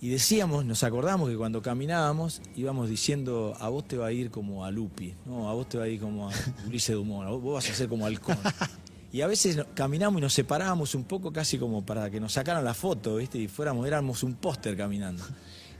y 0.00 0.08
decíamos, 0.08 0.64
nos 0.64 0.84
acordamos 0.84 1.28
que 1.30 1.36
cuando 1.36 1.62
caminábamos 1.62 2.40
íbamos 2.56 2.88
diciendo, 2.90 3.54
a 3.58 3.68
vos 3.68 3.86
te 3.88 3.96
va 3.96 4.06
a 4.08 4.12
ir 4.12 4.30
como 4.30 4.64
a 4.64 4.70
Lupi, 4.70 5.14
no, 5.24 5.48
a 5.48 5.54
vos 5.54 5.68
te 5.68 5.78
va 5.78 5.84
a 5.84 5.88
ir 5.88 5.98
como 6.00 6.28
a 6.28 6.32
Ulises 6.66 6.94
Dumont, 6.94 7.26
a 7.26 7.30
vos, 7.30 7.42
vos 7.42 7.54
vas 7.54 7.70
a 7.70 7.74
ser 7.74 7.88
como 7.88 8.04
Halcón. 8.06 8.36
Y 9.14 9.22
a 9.22 9.28
veces 9.28 9.64
caminamos 9.74 10.18
y 10.18 10.22
nos 10.22 10.34
separábamos 10.34 10.96
un 10.96 11.04
poco 11.04 11.32
casi 11.32 11.56
como 11.56 11.86
para 11.86 12.10
que 12.10 12.18
nos 12.18 12.32
sacaran 12.32 12.64
la 12.64 12.74
foto, 12.74 13.14
¿viste? 13.14 13.38
Y 13.38 13.46
fuéramos, 13.46 13.86
éramos 13.86 14.24
un 14.24 14.34
póster 14.34 14.76
caminando. 14.76 15.22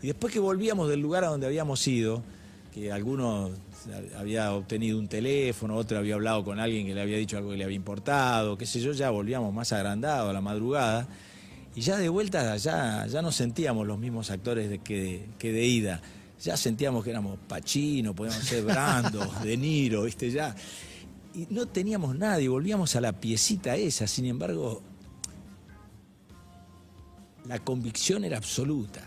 Y 0.02 0.06
después 0.06 0.32
que 0.32 0.38
volvíamos 0.38 0.88
del 0.88 1.00
lugar 1.00 1.24
a 1.24 1.30
donde 1.30 1.48
habíamos 1.48 1.84
ido, 1.88 2.22
que 2.72 2.92
alguno 2.92 3.50
había 4.16 4.52
obtenido 4.52 5.00
un 5.00 5.08
teléfono, 5.08 5.74
otro 5.74 5.98
había 5.98 6.14
hablado 6.14 6.44
con 6.44 6.60
alguien 6.60 6.86
que 6.86 6.94
le 6.94 7.02
había 7.02 7.16
dicho 7.16 7.36
algo 7.36 7.50
que 7.50 7.56
le 7.56 7.64
había 7.64 7.74
importado, 7.74 8.56
qué 8.56 8.66
sé 8.66 8.78
yo, 8.78 8.92
ya 8.92 9.10
volvíamos 9.10 9.52
más 9.52 9.72
agrandados 9.72 10.30
a 10.30 10.32
la 10.32 10.40
madrugada. 10.40 11.08
Y 11.74 11.80
ya 11.80 11.96
de 11.96 12.08
vuelta 12.08 12.56
ya, 12.56 13.04
ya 13.08 13.20
no 13.20 13.32
sentíamos 13.32 13.84
los 13.84 13.98
mismos 13.98 14.30
actores 14.30 14.70
de, 14.70 14.78
que, 14.78 15.26
que 15.40 15.50
de 15.50 15.64
ida. 15.66 16.00
Ya 16.40 16.56
sentíamos 16.56 17.02
que 17.02 17.10
éramos 17.10 17.36
Pacino, 17.48 18.14
podíamos 18.14 18.44
ser 18.44 18.62
Brando, 18.64 19.26
De 19.42 19.56
Niro, 19.56 20.04
¿viste? 20.04 20.30
Ya. 20.30 20.54
Y 21.34 21.46
no 21.50 21.66
teníamos 21.66 22.16
nada 22.16 22.40
y 22.40 22.48
volvíamos 22.48 22.94
a 22.96 23.00
la 23.00 23.12
piecita 23.12 23.76
esa. 23.76 24.06
Sin 24.06 24.24
embargo, 24.24 24.82
la 27.46 27.58
convicción 27.58 28.24
era 28.24 28.36
absoluta. 28.36 29.02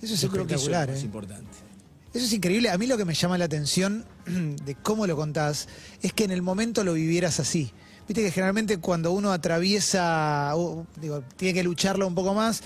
Eso 0.00 0.14
es 0.14 0.20
Yo 0.20 0.30
creo 0.30 0.46
que 0.46 0.54
eso 0.54 0.70
es 0.70 1.02
¿eh? 1.02 1.04
importante. 1.04 1.72
Eso 2.12 2.26
es 2.26 2.32
increíble. 2.32 2.68
A 2.68 2.76
mí 2.76 2.86
lo 2.86 2.96
que 2.96 3.04
me 3.04 3.14
llama 3.14 3.38
la 3.38 3.46
atención 3.46 4.04
de 4.26 4.74
cómo 4.74 5.06
lo 5.06 5.16
contás 5.16 5.68
es 6.02 6.12
que 6.12 6.24
en 6.24 6.30
el 6.30 6.42
momento 6.42 6.84
lo 6.84 6.94
vivieras 6.94 7.40
así. 7.40 7.72
Viste 8.06 8.22
que 8.22 8.30
generalmente 8.32 8.78
cuando 8.78 9.12
uno 9.12 9.32
atraviesa, 9.32 10.52
o, 10.56 10.86
digo, 11.00 11.22
tiene 11.36 11.54
que 11.54 11.62
lucharlo 11.62 12.06
un 12.06 12.14
poco 12.14 12.34
más, 12.34 12.62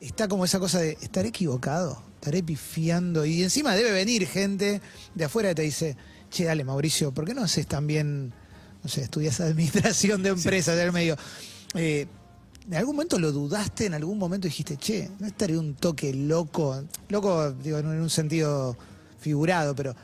está 0.00 0.28
como 0.28 0.44
esa 0.44 0.58
cosa 0.58 0.80
de, 0.80 0.98
¿estaré 1.00 1.28
equivocado? 1.28 2.02
¿Estaré 2.16 2.42
pifiando? 2.42 3.24
Y 3.24 3.42
encima 3.42 3.74
debe 3.74 3.92
venir 3.92 4.26
gente 4.26 4.82
de 5.14 5.24
afuera 5.24 5.50
que 5.50 5.54
te 5.54 5.62
dice, 5.62 5.96
che, 6.32 6.44
dale 6.44 6.64
Mauricio, 6.64 7.12
¿por 7.12 7.24
qué 7.26 7.34
no 7.34 7.42
haces 7.42 7.66
también, 7.66 8.32
no 8.82 8.88
sé, 8.88 9.02
estudias 9.02 9.40
administración 9.40 10.22
de 10.22 10.30
empresas 10.38 10.76
del 10.76 10.90
medio? 10.90 11.16
Eh, 11.74 12.06
¿En 12.66 12.74
algún 12.74 12.94
momento 12.96 13.18
lo 13.18 13.32
dudaste? 13.32 13.86
¿En 13.86 13.94
algún 13.94 14.18
momento 14.18 14.46
dijiste, 14.46 14.76
che, 14.76 15.10
no 15.18 15.26
estaré 15.26 15.58
un 15.58 15.74
toque 15.74 16.14
loco? 16.14 16.82
Loco, 17.08 17.52
digo, 17.52 17.78
en 17.78 17.86
un 17.86 18.08
sentido 18.10 18.76
figurado, 19.20 19.74
pero 19.74 19.94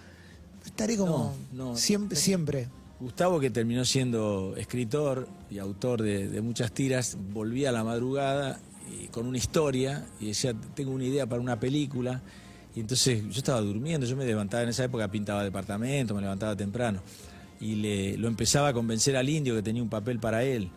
estaré 0.64 0.96
como 0.96 1.34
No, 1.52 1.70
no. 1.70 1.76
siempre, 1.76 2.16
siempre. 2.18 2.68
Gustavo, 3.00 3.38
que 3.38 3.50
terminó 3.50 3.84
siendo 3.84 4.54
escritor 4.56 5.28
y 5.50 5.58
autor 5.58 6.02
de, 6.02 6.28
de 6.28 6.40
muchas 6.40 6.72
tiras, 6.72 7.16
volvía 7.32 7.68
a 7.68 7.72
la 7.72 7.84
madrugada 7.84 8.58
y 9.00 9.06
con 9.06 9.26
una 9.26 9.38
historia 9.38 10.04
y 10.20 10.28
decía, 10.28 10.52
tengo 10.74 10.90
una 10.90 11.04
idea 11.04 11.26
para 11.26 11.40
una 11.40 11.60
película. 11.60 12.22
Y 12.78 12.82
entonces 12.82 13.24
yo 13.24 13.38
estaba 13.38 13.60
durmiendo, 13.60 14.06
yo 14.06 14.14
me 14.14 14.24
levantaba 14.24 14.62
en 14.62 14.68
esa 14.68 14.84
época, 14.84 15.10
pintaba 15.10 15.42
departamento, 15.42 16.14
me 16.14 16.20
levantaba 16.20 16.54
temprano. 16.54 17.00
Y 17.60 17.74
le, 17.74 18.16
lo 18.16 18.28
empezaba 18.28 18.68
a 18.68 18.72
convencer 18.72 19.16
al 19.16 19.28
indio 19.28 19.56
que 19.56 19.62
tenía 19.62 19.82
un 19.82 19.88
papel 19.88 20.20
para 20.20 20.44
él. 20.44 20.70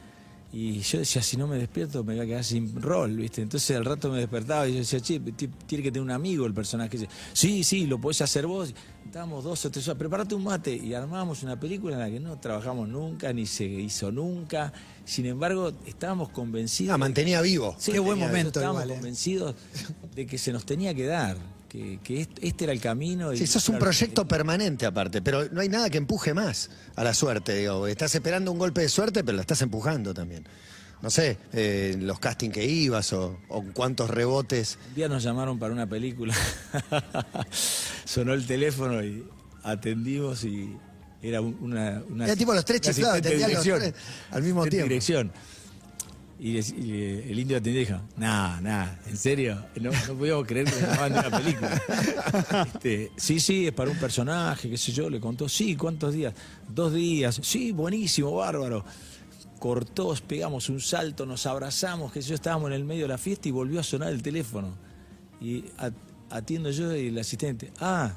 Y 0.52 0.80
yo 0.80 0.98
decía, 0.98 1.22
si 1.22 1.38
no 1.38 1.46
me 1.48 1.58
despierto 1.58 2.04
me 2.04 2.16
voy 2.16 2.24
a 2.24 2.26
quedar 2.26 2.44
sin 2.44 2.82
rol, 2.82 3.16
¿viste? 3.18 3.44
Entonces 3.44 3.78
al 3.78 3.86
rato 3.86 4.10
me 4.12 4.18
despertaba 4.18 4.68
y 4.68 4.72
yo 4.74 4.80
decía, 4.80 5.00
che, 5.00 5.20
ti- 5.20 5.48
tiene 5.68 5.84
que 5.84 5.92
tener 5.92 6.02
un 6.04 6.10
amigo 6.10 6.48
el 6.48 6.56
personaje. 6.56 6.98
ese. 6.98 7.08
Sí, 7.34 7.64
sí, 7.64 7.86
lo 7.86 8.02
podés 8.02 8.22
hacer 8.22 8.48
vos. 8.48 8.74
Estábamos 9.06 9.44
dos 9.44 9.64
o 9.64 9.70
tres 9.70 9.88
horas, 9.88 10.00
prepárate 10.00 10.34
un 10.34 10.44
mate. 10.44 10.76
Y 10.76 10.96
armábamos 10.96 11.44
una 11.44 11.60
película 11.60 11.94
en 11.94 12.00
la 12.00 12.10
que 12.10 12.20
no 12.20 12.40
trabajamos 12.40 12.90
nunca, 12.90 13.32
ni 13.32 13.46
se 13.46 13.64
hizo 13.66 14.12
nunca. 14.12 14.74
Sin 15.06 15.28
embargo, 15.28 15.72
estábamos 15.86 16.30
convencidos. 16.30 16.96
Ah, 16.96 16.98
mantenía 16.98 17.42
vivo. 17.42 17.76
Sí, 17.78 17.92
Qué 17.92 18.00
buen 18.00 18.18
momento 18.18 18.48
Estábamos 18.50 18.82
igual, 18.82 18.90
¿eh? 18.90 18.94
convencidos 18.96 19.56
de 20.16 20.26
que 20.26 20.38
se 20.40 20.52
nos 20.52 20.66
tenía 20.66 20.94
que 20.96 21.06
dar, 21.06 21.38
que, 21.72 22.00
que 22.04 22.22
est- 22.22 22.38
este 22.42 22.66
era 22.66 22.74
el 22.74 22.82
camino. 22.82 23.32
Y, 23.34 23.38
Sí, 23.38 23.44
eso 23.46 23.58
es 23.60 23.70
un 23.70 23.76
claro, 23.76 23.86
proyecto 23.86 24.28
permanente 24.28 24.86
aparte, 24.86 25.22
pero 25.22 25.48
no 25.52 25.62
hay 25.62 25.70
nada 25.70 25.90
que 25.90 25.98
empuje 25.98 26.34
más 26.34 26.70
a 26.98 27.04
la 27.06 27.14
suerte, 27.14 27.56
digo. 27.56 27.88
Estás 27.88 28.14
esperando 28.14 28.52
un 28.52 28.60
golpe 28.60 28.82
de 28.82 28.90
suerte, 28.90 29.24
pero 29.24 29.38
la 29.38 29.42
estás 29.42 29.62
empujando 29.62 30.14
también. 30.14 30.46
No 31.02 31.10
sé, 31.10 31.38
eh, 31.54 31.96
los 32.00 32.20
castings 32.20 32.54
que 32.54 32.66
ibas 32.66 33.14
o, 33.14 33.40
o 33.48 33.64
cuántos 33.74 34.10
rebotes. 34.10 34.78
Un 34.90 34.96
día 34.96 35.08
nos 35.08 35.24
llamaron 35.24 35.58
para 35.58 35.74
una 35.74 35.88
película. 35.88 36.36
Sonó 38.06 38.34
el 38.34 38.46
teléfono 38.46 39.04
y 39.04 39.24
atendimos 39.64 40.44
y 40.44 40.76
era 41.22 41.42
un- 41.42 41.58
una, 41.62 42.04
una 42.10 42.26
Era 42.26 42.36
tipo 42.36 42.54
los 42.54 42.66
tres 42.66 42.82
chiflados, 42.82 43.16
los 43.24 43.64
tres 43.64 43.94
al 44.32 44.44
mismo 44.44 44.66
tiempo. 44.68 44.88
dirección. 44.90 45.32
Y, 46.44 46.56
dec- 46.56 46.76
y, 46.76 47.30
el 47.32 47.38
indio 47.38 47.58
y 47.58 47.60
dijo, 47.60 48.02
nah, 48.18 48.60
nah, 48.62 48.88
¿en 49.06 49.16
serio? 49.16 49.64
No, 49.80 49.92
no 49.92 50.16
podíamos 50.16 50.48
creer 50.48 50.66
que 50.66 50.82
llamaban 50.82 51.14
de 51.14 51.20
una 51.20 51.38
película. 51.38 51.82
Este, 52.74 53.12
sí, 53.16 53.40
sí, 53.40 53.68
es 53.68 53.74
para 53.74 53.92
un 53.92 53.98
personaje, 53.98 54.68
qué 54.68 54.76
sé 54.76 54.92
yo, 54.92 55.08
le 55.08 55.20
contó, 55.20 55.48
sí, 55.48 55.76
¿cuántos 55.76 56.16
días? 56.16 56.34
Dos 56.68 56.96
días, 56.96 57.40
sí, 57.44 57.72
buenísimo, 57.72 58.34
bárbaro. 58.34 58.84
Cortó, 59.60 60.16
pegamos 60.28 60.68
un 60.70 60.82
salto, 60.82 61.28
nos 61.28 61.46
abrazamos, 61.46 62.12
que 62.12 62.22
yo 62.22 62.34
estábamos 62.34 62.70
en 62.70 62.74
el 62.74 62.86
medio 62.86 63.04
de 63.04 63.10
la 63.10 63.20
fiesta 63.20 63.48
y 63.48 63.52
volvió 63.52 63.80
a 63.80 63.84
sonar 63.84 64.12
el 64.12 64.24
teléfono. 64.24 64.76
Y 65.40 65.66
atiendo 66.32 66.72
yo 66.72 66.96
y 66.96 67.10
el 67.10 67.20
asistente, 67.20 67.72
ah, 67.80 68.14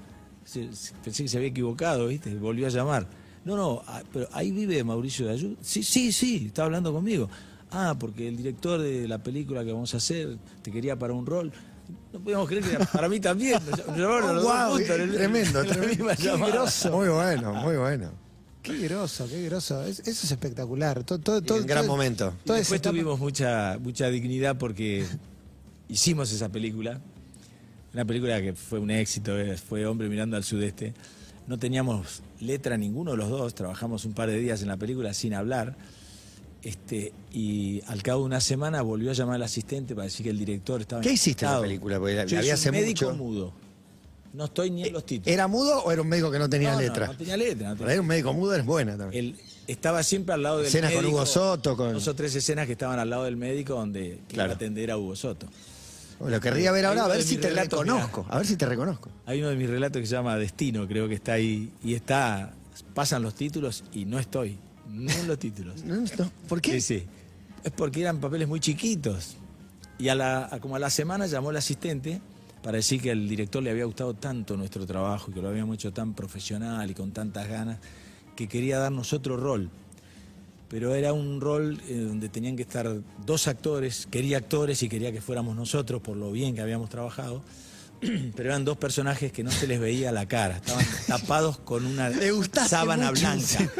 pensé 1.05 1.25
que 1.25 1.29
se 1.29 1.37
había 1.37 1.51
equivocado, 1.51 2.07
¿viste? 2.07 2.35
Volvió 2.37 2.69
a 2.69 2.71
llamar. 2.71 3.07
No, 3.45 3.55
no, 3.55 3.83
ah, 3.87 4.03
pero 4.11 4.27
ahí 4.33 4.51
vive 4.51 4.83
Mauricio 4.83 5.27
de 5.27 5.33
Ayú. 5.33 5.57
Sí, 5.61 5.83
sí, 5.83 6.11
sí, 6.11 6.45
está 6.47 6.65
hablando 6.65 6.91
conmigo. 6.91 7.29
Ah, 7.77 7.97
porque 7.99 8.29
el 8.29 8.37
director 8.37 8.81
de 8.81 9.07
la 9.09 9.19
película 9.23 9.65
que 9.65 9.73
vamos 9.73 9.93
a 9.95 9.97
hacer 9.97 10.37
te 10.63 10.71
quería 10.71 10.97
para 10.99 11.13
un 11.13 11.27
rol. 11.27 11.53
No 12.13 12.21
podíamos 12.21 12.49
creer 12.49 12.65
que 12.65 12.73
era 12.77 12.85
para 12.87 13.09
mí 13.09 13.21
también. 13.21 13.59
Nos 13.69 13.99
llamaron 13.99 14.31
a 14.31 14.33
los 14.33 14.43
dos 14.45 14.81
en 14.81 15.01
el- 15.03 15.15
tremendo, 15.15 15.61
en 15.61 15.69
la 15.69 15.73
tremendo. 15.75 16.05
misma 16.05 16.17
Qué. 16.17 16.91
Muy 16.93 17.09
bueno, 17.09 17.55
muy 17.55 17.77
bueno. 17.77 18.11
Qué 18.63 18.79
groso, 18.79 19.27
qué 19.29 19.43
groso. 19.45 19.83
Es- 19.85 19.99
eso 20.01 20.11
es 20.27 20.31
espectacular. 20.31 21.05
Todo, 21.05 21.19
todo, 21.19 21.43
todo- 21.43 21.59
un 21.59 21.67
gran 21.67 21.83
todo- 21.85 21.93
momento. 21.93 22.33
Y 22.55 22.59
después 22.61 22.81
etapa- 22.81 22.93
tuvimos 22.93 23.19
mucha, 23.19 23.79
mucha 23.83 24.09
dignidad 24.09 24.57
porque 24.57 25.05
hicimos 25.89 26.33
esa 26.33 26.49
película. 26.49 27.01
Una 27.93 28.05
película 28.05 28.41
que 28.41 28.55
fue 28.55 28.79
un 28.79 28.91
éxito, 28.91 29.39
eh, 29.39 29.57
fue 29.57 29.85
Hombre 29.87 30.09
mirando 30.09 30.37
al 30.37 30.45
sudeste. 30.45 30.95
No 31.47 31.59
teníamos 31.59 32.23
letra 32.41 32.77
ninguno 32.79 33.11
de 33.11 33.17
los 33.19 33.29
dos, 33.29 33.55
trabajamos 33.55 34.05
un 34.07 34.15
par 34.15 34.31
de 34.31 34.39
días 34.39 34.63
en 34.63 34.69
la 34.69 34.77
película 34.79 35.13
sin 35.13 35.35
hablar. 35.35 35.77
Este, 36.65 37.13
y 37.31 37.83
al 37.89 38.03
cabo 38.03 38.21
de 38.21 38.27
una 38.27 38.41
semana 38.41 38.81
volvió 38.81 39.11
a 39.11 39.13
llamar 39.15 39.35
al 39.37 39.43
asistente 39.43 39.95
para 39.95 40.07
decir 40.07 40.25
que 40.25 40.31
el 40.31 40.39
director 40.39 40.81
estaba 40.81 41.03
¿Qué 41.03 41.13
hiciste 41.13 41.45
en 41.45 41.53
la 41.53 41.61
película? 41.61 41.99
Porque 41.99 42.15
la- 42.15 42.25
Yo 42.25 42.37
la 42.37 42.41
vi 42.41 42.47
hice 42.47 42.55
hace 42.55 42.71
un 42.71 42.75
médico 42.77 43.05
mucho. 43.11 43.17
mudo. 43.17 43.53
No 44.33 44.47
estoy 44.47 44.71
ni 44.71 44.83
en 44.85 44.93
los 44.95 45.05
títulos. 45.07 45.33
¿Era 45.33 45.47
mudo 45.47 45.85
o 45.85 45.93
era 45.93 46.01
un 46.03 46.09
médico 46.09 46.31
que 46.31 46.39
no 46.39 46.49
tenía 46.49 46.73
No, 46.73 46.81
letra? 46.81 47.07
No, 47.09 47.17
tenía 47.17 47.37
letra. 47.37 47.69
no 47.71 47.77
tenía- 47.77 48.01
un 48.01 48.07
médico 48.07 48.33
mudo 48.33 48.55
es 48.57 48.65
buena 48.65 48.97
también. 48.97 49.27
Él 49.27 49.37
estaba 49.67 50.03
siempre 50.03 50.35
al 50.35 50.43
lado 50.43 50.57
del 50.59 50.67
Escenas 50.67 50.91
con 50.93 51.03
médico. 51.03 51.17
Hugo 51.19 51.27
Soto, 51.27 51.77
con- 51.77 51.93
Dos 51.93 52.09
o 52.09 52.15
tres 52.17 52.35
escenas 52.35 52.67
que 52.67 52.73
estaban 52.73 52.99
al 52.99 53.11
lado 53.11 53.25
del 53.25 53.37
médico 53.37 53.75
donde 53.75 54.01
que 54.01 54.09
iba 54.11 54.25
Claro. 54.29 54.53
a 54.53 54.55
atender 54.55 54.91
a 54.91 54.97
Hugo 54.99 55.15
Soto. 55.15 55.47
Lo 56.27 56.41
querría 56.41 56.73
ver 56.73 56.87
Hay 56.87 56.91
ahora, 56.91 57.05
a 57.05 57.09
ver 57.09 57.23
si 57.23 57.37
te 57.37 57.49
relatos, 57.51 57.81
reconozco. 57.81 58.25
A 58.31 58.39
ver 58.39 58.47
si 58.47 58.57
te 58.57 58.65
reconozco. 58.67 59.11
Hay 59.27 59.41
uno 59.41 59.51
de 59.51 59.57
mis 59.57 59.69
relatos 59.69 60.01
que 60.01 60.07
se 60.07 60.13
llama 60.15 60.37
Destino, 60.39 60.89
creo 60.89 61.07
que 61.09 61.15
está 61.15 61.35
ahí. 61.35 61.71
Y 61.85 61.95
está. 61.95 62.55
Pasan 62.95 63.23
los 63.23 63.35
títulos 63.35 63.85
y 63.93 64.05
no 64.07 64.19
estoy. 64.19 64.57
No 64.95 65.13
los 65.27 65.39
títulos. 65.39 65.85
No, 65.85 65.97
no, 65.97 66.31
¿Por 66.49 66.61
qué? 66.61 66.81
Sí, 66.81 67.01
sí. 67.01 67.07
Es 67.63 67.73
porque 67.73 68.01
eran 68.03 68.19
papeles 68.21 68.47
muy 68.49 68.61
chiquitos. 68.61 69.37
Y 69.99 70.09
a 70.09 70.15
la, 70.15 70.49
a- 70.51 70.61
como 70.61 70.77
a 70.77 70.79
la 70.79 70.91
semana 70.91 71.27
llamó 71.27 71.51
el 71.51 71.57
asistente 71.57 72.21
para 72.63 72.77
decir 72.77 73.01
que 73.01 73.11
al 73.11 73.29
director 73.29 73.63
le 73.63 73.71
había 73.71 73.85
gustado 73.85 74.15
tanto 74.15 74.57
nuestro 74.57 74.87
trabajo 74.87 75.31
y 75.31 75.35
que 75.35 75.43
lo 75.43 75.49
habíamos 75.49 75.75
hecho 75.77 75.93
tan 75.93 76.15
profesional 76.15 76.91
y 76.91 76.95
con 76.95 77.13
tantas 77.13 77.49
ganas 77.49 77.79
que 78.37 78.49
quería 78.49 78.79
darnos 78.79 79.13
otro 79.13 79.37
rol. 79.37 79.71
Pero 80.69 80.95
era 80.95 81.13
un 81.13 81.41
rol 81.41 81.81
eh, 81.89 81.99
donde 82.09 82.29
tenían 82.29 82.57
que 82.57 82.63
estar 82.63 82.91
dos 83.25 83.47
actores, 83.49 84.09
quería 84.11 84.39
actores 84.39 84.83
y 84.83 84.89
quería 84.89 85.13
que 85.13 85.21
fuéramos 85.21 85.55
nosotros 85.55 86.01
por 86.03 86.17
lo 86.17 86.33
bien 86.33 86.55
que 86.55 86.63
habíamos 86.63 86.89
trabajado. 86.91 87.43
Pero 88.01 88.49
eran 88.49 88.65
dos 88.65 88.77
personajes 88.79 89.31
que 89.31 89.45
no 89.45 89.51
se 89.53 89.67
les 89.69 89.79
veía 89.79 90.11
la 90.11 90.27
cara, 90.27 90.57
estaban 90.57 90.85
tapados 91.07 91.59
con 91.59 91.85
una 91.87 92.11
sábana 92.67 93.11
mucho, 93.11 93.21
blanca. 93.21 93.71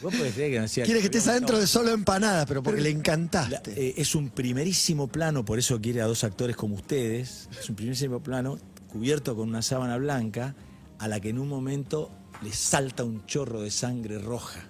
Sí. 0.00 0.04
Vos 0.04 0.14
podés 0.14 0.34
creer 0.34 0.52
que 0.52 0.60
no 0.60 0.84
Quiere 0.86 1.00
que 1.00 1.06
estés 1.06 1.28
adentro 1.28 1.58
de 1.58 1.66
solo 1.66 1.90
empanadas, 1.90 2.46
pero 2.46 2.62
porque 2.62 2.80
le 2.80 2.90
la- 2.92 2.98
encantaste. 2.98 3.72
eh, 3.76 3.94
es 3.96 4.14
un 4.14 4.30
primerísimo 4.30 5.08
plano, 5.08 5.44
por 5.44 5.58
eso 5.58 5.80
quiere 5.80 6.00
a 6.00 6.06
dos 6.06 6.24
actores 6.24 6.56
como 6.56 6.74
ustedes. 6.74 7.48
Es 7.58 7.68
un 7.68 7.76
primerísimo 7.76 8.20
plano 8.22 8.58
cubierto 8.88 9.36
con 9.36 9.48
una 9.48 9.62
sábana 9.62 9.96
blanca 9.98 10.54
a 10.98 11.08
la 11.08 11.20
que 11.20 11.28
en 11.30 11.38
un 11.38 11.48
momento 11.48 12.10
le 12.42 12.52
salta 12.52 13.04
un 13.04 13.24
chorro 13.26 13.60
de 13.62 13.70
sangre 13.70 14.18
roja 14.18 14.60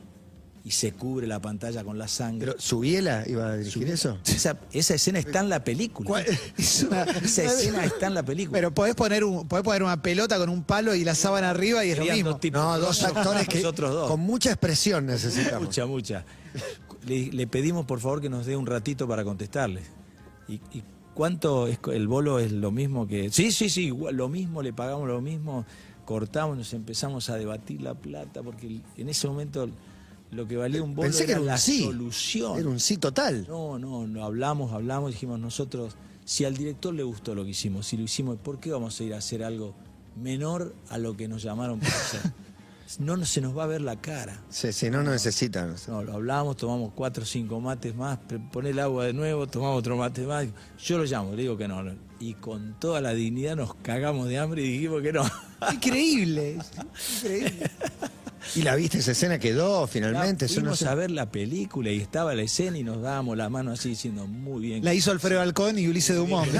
y 0.62 0.72
se 0.72 0.92
cubre 0.92 1.26
la 1.26 1.40
pantalla 1.40 1.82
con 1.82 1.96
la 1.98 2.06
sangre. 2.06 2.46
Pero 2.48 2.60
Subiela 2.60 3.24
iba 3.26 3.46
a 3.48 3.56
dirigir 3.56 3.88
eso. 3.88 4.18
esa, 4.26 4.58
esa 4.72 4.94
escena 4.94 5.18
está 5.18 5.40
en 5.40 5.48
la 5.48 5.64
película. 5.64 6.06
¿Cuál? 6.06 6.26
Es 6.58 6.82
una- 6.82 7.02
Esa 7.22 7.44
escena 7.44 7.84
está 7.84 8.08
en 8.08 8.14
la 8.14 8.22
película. 8.22 8.56
Pero 8.58 8.74
podés 8.74 8.94
poner, 8.94 9.24
un, 9.24 9.48
podés 9.48 9.64
poner 9.64 9.82
una 9.82 10.02
pelota 10.02 10.36
con 10.38 10.48
un 10.50 10.62
palo 10.64 10.94
y 10.94 11.02
la 11.04 11.14
sábana 11.14 11.50
arriba 11.50 11.84
y 11.84 11.90
es 11.92 11.98
lo 11.98 12.04
mismo. 12.04 12.30
dos. 12.32 12.52
No, 12.52 12.78
dos 12.78 13.02
actores 13.04 13.48
que 13.48 13.56
Nosotros 13.56 13.90
dos. 13.92 14.10
con 14.10 14.20
mucha 14.20 14.50
expresión 14.50 15.06
necesitamos. 15.06 15.68
Mucha, 15.68 15.86
mucha. 15.86 16.24
Le, 17.06 17.32
le 17.32 17.46
pedimos 17.46 17.86
por 17.86 17.98
favor 18.00 18.20
que 18.20 18.28
nos 18.28 18.44
dé 18.44 18.54
un 18.56 18.66
ratito 18.66 19.08
para 19.08 19.24
contestarle. 19.24 19.80
¿Y, 20.48 20.54
y 20.76 20.82
cuánto 21.14 21.66
es 21.68 21.78
el 21.90 22.06
bolo 22.06 22.38
es 22.38 22.52
lo 22.52 22.70
mismo 22.70 23.06
que.? 23.06 23.30
Sí, 23.30 23.50
sí, 23.52 23.70
sí, 23.70 23.86
igual, 23.86 24.14
lo 24.16 24.28
mismo, 24.28 24.60
le 24.62 24.72
pagamos 24.74 25.08
lo 25.08 25.20
mismo, 25.22 25.64
cortamos, 26.04 26.58
nos 26.58 26.74
empezamos 26.74 27.30
a 27.30 27.36
debatir 27.36 27.80
la 27.80 27.94
plata, 27.94 28.42
porque 28.42 28.80
en 28.96 29.08
ese 29.08 29.26
momento 29.28 29.68
lo 30.30 30.46
que 30.46 30.56
valía 30.56 30.82
un 30.82 30.94
bolo 30.94 31.08
Pensé 31.08 31.26
que 31.26 31.32
era, 31.32 31.38
era 31.38 31.40
un 31.42 31.46
la 31.48 31.58
sí. 31.58 31.82
solución. 31.84 32.58
Era 32.58 32.68
un 32.68 32.80
sí 32.80 32.96
total. 32.96 33.46
No, 33.48 33.78
no, 33.78 34.06
no, 34.06 34.24
hablamos, 34.24 34.72
hablamos, 34.72 35.10
dijimos 35.12 35.38
nosotros, 35.40 35.96
si 36.24 36.44
al 36.44 36.56
director 36.56 36.94
le 36.94 37.02
gustó 37.02 37.34
lo 37.34 37.44
que 37.44 37.50
hicimos, 37.50 37.86
si 37.86 37.96
lo 37.96 38.04
hicimos, 38.04 38.36
¿por 38.38 38.60
qué 38.60 38.70
vamos 38.70 38.98
a 39.00 39.04
ir 39.04 39.14
a 39.14 39.18
hacer 39.18 39.42
algo 39.42 39.74
menor 40.16 40.74
a 40.88 40.98
lo 40.98 41.16
que 41.16 41.26
nos 41.28 41.42
llamaron 41.42 41.80
para 41.80 41.94
hacer? 41.94 42.20
No 42.98 43.16
no- 43.16 43.24
se 43.24 43.40
nos 43.40 43.56
va 43.56 43.62
a 43.62 43.66
ver 43.68 43.82
la 43.82 43.94
cara. 44.00 44.42
Sí, 44.48 44.72
sí, 44.72 44.90
no, 44.90 45.00
no 45.04 45.12
necesitan. 45.12 45.76
No, 45.86 46.02
lo 46.02 46.14
hablamos, 46.14 46.56
tomamos 46.56 46.90
cuatro 46.92 47.22
o 47.22 47.26
cinco 47.26 47.60
mates 47.60 47.94
más, 47.94 48.18
poné 48.50 48.70
el 48.70 48.80
agua 48.80 49.04
de 49.04 49.12
nuevo, 49.12 49.46
tomamos 49.46 49.78
otro 49.78 49.96
mate 49.96 50.22
más. 50.26 50.48
Yo 50.82 50.98
lo 50.98 51.04
llamo, 51.04 51.30
le 51.36 51.42
digo 51.42 51.56
que 51.56 51.68
no. 51.68 51.84
no. 51.84 51.92
Y 52.18 52.34
con 52.34 52.74
toda 52.80 53.00
la 53.00 53.14
dignidad 53.14 53.54
nos 53.54 53.74
cagamos 53.76 54.26
de 54.28 54.38
hambre 54.38 54.64
y 54.64 54.72
dijimos 54.72 55.02
que 55.02 55.12
no. 55.12 55.22
Increíble. 55.72 56.58
Increíble. 57.22 57.70
Y 58.56 58.62
la 58.62 58.74
viste, 58.74 58.98
esa 58.98 59.12
escena 59.12 59.38
quedó 59.38 59.86
finalmente. 59.86 60.46
una 60.46 60.54
Fuimos 60.54 60.82
a 60.82 60.94
ver 60.94 61.10
la 61.10 61.30
película 61.30 61.90
y 61.90 61.98
estaba 62.00 62.34
la 62.34 62.42
escena 62.42 62.78
y 62.78 62.82
nos 62.84 63.00
dábamos 63.02 63.36
la 63.36 63.48
mano 63.48 63.72
así 63.72 63.90
diciendo 63.90 64.26
muy 64.26 64.62
bien. 64.62 64.84
La 64.84 64.94
hizo 64.94 65.10
Alfredo 65.10 65.40
Alcón 65.40 65.78
y 65.78 65.86
Ulises 65.88 66.16
Dumont. 66.16 66.50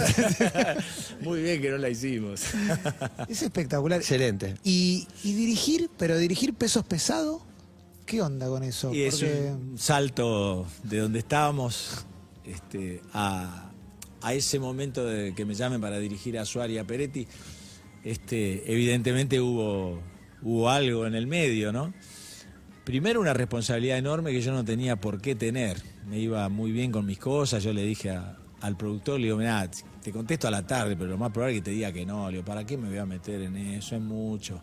muy 1.22 1.42
bien 1.42 1.60
que 1.60 1.70
no 1.70 1.78
la 1.78 1.88
hicimos. 1.88 2.42
Es 3.28 3.42
espectacular. 3.42 4.00
Excelente. 4.00 4.54
Y, 4.64 5.06
y 5.24 5.32
dirigir, 5.34 5.90
pero 5.98 6.16
dirigir 6.18 6.54
pesos 6.54 6.84
pesados, 6.84 7.42
¿qué 8.06 8.22
onda 8.22 8.48
con 8.48 8.62
eso? 8.62 8.92
Y 8.94 9.02
es 9.02 9.16
Porque- 9.16 9.52
un 9.52 9.78
salto 9.78 10.66
de 10.84 10.98
donde 10.98 11.18
estábamos 11.20 12.04
este, 12.44 13.02
a, 13.12 13.70
a 14.22 14.34
ese 14.34 14.58
momento 14.58 15.04
de 15.06 15.34
que 15.34 15.44
me 15.44 15.54
llamen 15.54 15.80
para 15.80 15.98
dirigir 15.98 16.38
a 16.38 16.44
Suárez 16.44 16.76
y 16.76 16.78
a 16.78 16.84
Peretti. 16.86 17.26
Este, 18.04 18.70
evidentemente 18.72 19.40
hubo, 19.40 20.00
hubo 20.42 20.70
algo 20.70 21.06
en 21.06 21.14
el 21.14 21.26
medio, 21.26 21.72
¿no? 21.72 21.92
Primero 22.84 23.20
una 23.20 23.34
responsabilidad 23.34 23.98
enorme 23.98 24.32
que 24.32 24.40
yo 24.40 24.52
no 24.52 24.64
tenía 24.64 24.96
por 24.96 25.20
qué 25.20 25.34
tener. 25.34 25.82
Me 26.06 26.18
iba 26.18 26.48
muy 26.48 26.72
bien 26.72 26.90
con 26.90 27.06
mis 27.06 27.18
cosas, 27.18 27.62
yo 27.62 27.72
le 27.72 27.82
dije 27.82 28.18
al 28.60 28.76
productor, 28.76 29.20
le 29.20 29.26
digo, 29.26 29.36
mirá, 29.36 29.70
te 30.02 30.12
contesto 30.12 30.48
a 30.48 30.50
la 30.50 30.66
tarde, 30.66 30.96
pero 30.96 31.10
lo 31.10 31.18
más 31.18 31.30
probable 31.30 31.56
es 31.56 31.60
que 31.60 31.64
te 31.66 31.70
diga 31.70 31.92
que 31.92 32.04
no. 32.04 32.26
Le 32.26 32.38
digo, 32.38 32.44
¿para 32.44 32.64
qué 32.64 32.76
me 32.76 32.88
voy 32.88 32.98
a 32.98 33.06
meter 33.06 33.42
en 33.42 33.56
eso? 33.56 33.94
Es 33.94 34.02
mucho. 34.02 34.60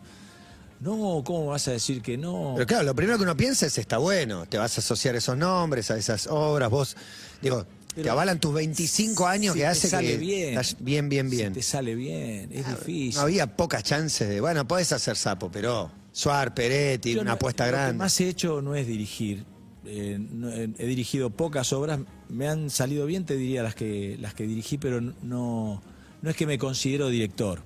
No, 0.80 1.22
¿cómo 1.24 1.46
vas 1.46 1.66
a 1.68 1.72
decir 1.72 2.02
que 2.02 2.16
no? 2.16 2.52
Pero 2.54 2.66
claro, 2.66 2.84
lo 2.84 2.94
primero 2.94 3.18
que 3.18 3.24
uno 3.24 3.36
piensa 3.36 3.66
es 3.66 3.78
está 3.78 3.98
bueno, 3.98 4.46
te 4.46 4.58
vas 4.58 4.76
a 4.78 4.80
asociar 4.80 5.16
esos 5.16 5.36
nombres, 5.36 5.90
a 5.90 5.96
esas 5.96 6.28
obras, 6.28 6.70
vos, 6.70 6.96
digo, 7.42 7.66
te 7.98 8.02
Pero 8.04 8.12
avalan 8.12 8.38
tus 8.38 8.54
25 8.54 9.26
años 9.26 9.54
si 9.54 9.58
que 9.58 9.64
te 9.64 9.66
hace 9.66 9.88
sale 9.88 10.08
que 10.12 10.16
bien. 10.18 10.48
estás 10.50 10.76
bien, 10.78 11.08
bien, 11.08 11.28
Si 11.30 11.36
bien. 11.36 11.52
te 11.52 11.62
sale 11.62 11.94
bien, 11.96 12.48
es 12.52 12.66
difícil. 12.68 13.14
No 13.16 13.22
había 13.22 13.56
pocas 13.56 13.82
chances 13.82 14.28
de, 14.28 14.40
bueno, 14.40 14.66
podés 14.68 14.92
hacer 14.92 15.16
sapo, 15.16 15.50
pero 15.50 15.90
Suar, 16.12 16.54
Peretti, 16.54 17.14
Yo 17.14 17.20
una 17.22 17.30
no- 17.30 17.34
apuesta 17.34 17.64
Lo 17.66 17.72
que 17.72 17.76
grande. 17.76 17.98
más 17.98 18.20
he 18.20 18.28
hecho 18.28 18.62
no 18.62 18.74
es 18.74 18.86
dirigir. 18.86 19.44
Eh, 19.84 20.18
no- 20.18 20.50
eh, 20.52 20.68
he 20.78 20.86
dirigido 20.86 21.30
pocas 21.30 21.72
obras, 21.72 22.00
me 22.28 22.46
han 22.48 22.70
salido 22.70 23.04
bien, 23.06 23.24
te 23.24 23.36
diría 23.36 23.62
las 23.62 23.74
que 23.74 24.16
las 24.20 24.34
que 24.34 24.44
dirigí, 24.46 24.78
pero 24.78 25.00
no 25.00 25.82
no 26.22 26.30
es 26.30 26.36
que 26.36 26.46
me 26.46 26.58
considero 26.58 27.08
director. 27.08 27.62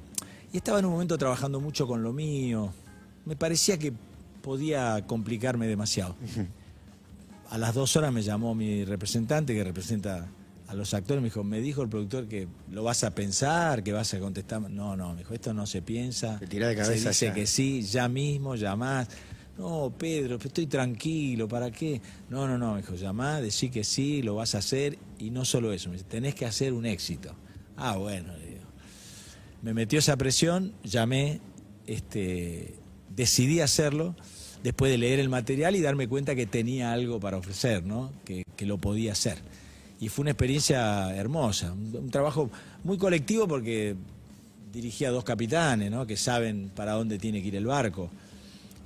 Y 0.53 0.59
estaba 0.59 0.79
en 0.79 0.85
un 0.87 0.92
momento 0.92 1.16
trabajando 1.18 1.61
mucho 1.61 1.87
con 1.87 2.03
lo 2.03 2.12
mío. 2.12 2.73
Me 3.25 3.37
parecía 3.37 3.79
que 3.79 3.92
podía 4.42 5.05
complicarme 5.07 5.66
demasiado. 5.66 6.16
A 7.53 7.59
las 7.59 7.75
dos 7.75 7.97
horas 7.97 8.11
me 8.11 8.23
llamó 8.23 8.55
mi 8.55 8.83
representante, 8.83 9.53
que 9.53 9.62
representa 9.62 10.27
a 10.69 10.75
los 10.75 10.95
actores, 10.95 11.21
me 11.21 11.27
dijo, 11.27 11.45
me 11.45 11.61
dijo 11.61 11.83
el 11.83 11.91
productor 11.91 12.27
que 12.27 12.49
lo 12.71 12.83
vas 12.83 13.05
a 13.05 13.15
pensar, 13.15 13.83
que 13.83 13.93
vas 13.93 14.15
a 14.15 14.21
contestar. 14.21 14.59
No, 14.71 14.97
no, 14.97 15.12
me 15.12 15.19
dijo, 15.19 15.35
esto 15.35 15.53
no 15.53 15.67
se 15.67 15.83
piensa. 15.83 16.38
Te 16.38 16.47
tirá 16.47 16.69
de 16.69 16.77
cabeza 16.77 16.95
Se 16.95 17.09
dice 17.11 17.27
ya. 17.27 17.35
que 17.35 17.47
sí, 17.47 17.83
ya 17.83 18.09
mismo, 18.09 18.55
llamás. 18.55 19.09
No, 19.59 19.93
Pedro, 19.99 20.38
estoy 20.43 20.67
tranquilo, 20.67 21.47
¿para 21.47 21.71
qué? 21.71 22.01
No, 22.31 22.49
no, 22.49 22.57
no, 22.57 22.73
me 22.73 22.81
dijo, 22.81 22.95
llamá, 22.95 23.43
decí 23.43 23.69
que 23.69 23.85
sí, 23.85 24.23
lo 24.23 24.37
vas 24.37 24.55
a 24.55 24.59
hacer. 24.59 24.99
Y 25.19 25.29
no 25.29 25.45
solo 25.45 25.75
eso, 25.75 25.91
me 25.91 25.97
dice, 25.97 26.07
tenés 26.09 26.35
que 26.35 26.47
hacer 26.47 26.73
un 26.73 26.87
éxito. 26.87 27.35
Ah, 27.77 27.99
bueno, 27.99 28.35
le 28.38 28.47
digo. 28.47 28.65
Me 29.61 29.75
metió 29.75 29.99
esa 29.99 30.17
presión, 30.17 30.73
llamé, 30.85 31.43
este, 31.87 32.77
decidí 33.11 33.61
hacerlo 33.61 34.17
después 34.62 34.90
de 34.90 34.98
leer 34.98 35.20
el 35.20 35.29
material 35.29 35.77
y 35.77 35.81
darme 35.81 36.09
cuenta 36.09 36.35
que 36.35 36.46
tenía 36.46 36.92
algo 36.92 37.20
para 37.20 37.37
ofrecer, 37.37 37.85
¿no? 37.85 38.12
que, 38.25 38.44
que 38.57 38.66
lo 38.66 38.79
podía 38.79 39.12
hacer. 39.12 39.38
Y 40.01 40.09
fue 40.09 40.22
una 40.22 40.31
experiencia 40.33 41.14
hermosa, 41.14 41.72
un, 41.72 41.94
un 41.96 42.11
trabajo 42.11 42.51
muy 42.85 42.98
colectivo 42.98 43.46
porque 43.46 43.94
dirigí 44.72 45.05
a 45.05 45.11
dos 45.11 45.25
capitanes 45.25 45.90
¿no? 45.90 46.07
que 46.07 46.16
saben 46.16 46.70
para 46.75 46.92
dónde 46.92 47.18
tiene 47.18 47.40
que 47.42 47.48
ir 47.48 47.57
el 47.57 47.66
barco. 47.66 48.11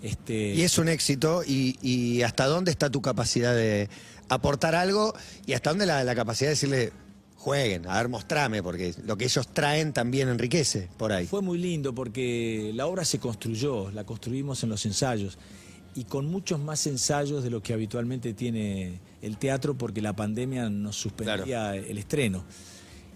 Este, 0.02 0.54
Y 0.54 0.62
es 0.62 0.76
un 0.78 0.88
éxito, 0.88 1.42
y, 1.46 1.78
y 1.80 2.22
hasta 2.22 2.46
dónde 2.46 2.70
está 2.70 2.90
tu 2.90 3.00
capacidad 3.00 3.54
de 3.54 3.88
aportar 4.28 4.74
algo, 4.74 5.14
y 5.46 5.54
hasta 5.54 5.70
dónde 5.70 5.86
la, 5.86 6.04
la 6.04 6.14
capacidad 6.14 6.48
de 6.48 6.54
decirle, 6.54 6.92
jueguen, 7.36 7.88
a 7.88 7.96
ver, 7.96 8.08
mostrame, 8.08 8.62
porque 8.62 8.92
lo 9.04 9.16
que 9.16 9.24
ellos 9.24 9.48
traen 9.48 9.92
también 9.92 10.28
enriquece 10.28 10.88
por 10.98 11.12
ahí. 11.12 11.26
Fue 11.26 11.40
muy 11.42 11.58
lindo 11.58 11.94
porque 11.94 12.72
la 12.74 12.86
obra 12.86 13.04
se 13.04 13.18
construyó, 13.18 13.90
la 13.92 14.04
construimos 14.04 14.62
en 14.64 14.68
los 14.68 14.84
ensayos 14.84 15.38
y 15.96 16.04
con 16.04 16.26
muchos 16.26 16.60
más 16.60 16.86
ensayos 16.86 17.42
de 17.42 17.48
lo 17.48 17.62
que 17.62 17.72
habitualmente 17.72 18.34
tiene 18.34 19.00
el 19.22 19.38
teatro 19.38 19.74
porque 19.74 20.02
la 20.02 20.14
pandemia 20.14 20.68
nos 20.68 20.96
suspendía 20.96 21.74
el 21.74 21.96
estreno. 21.96 22.44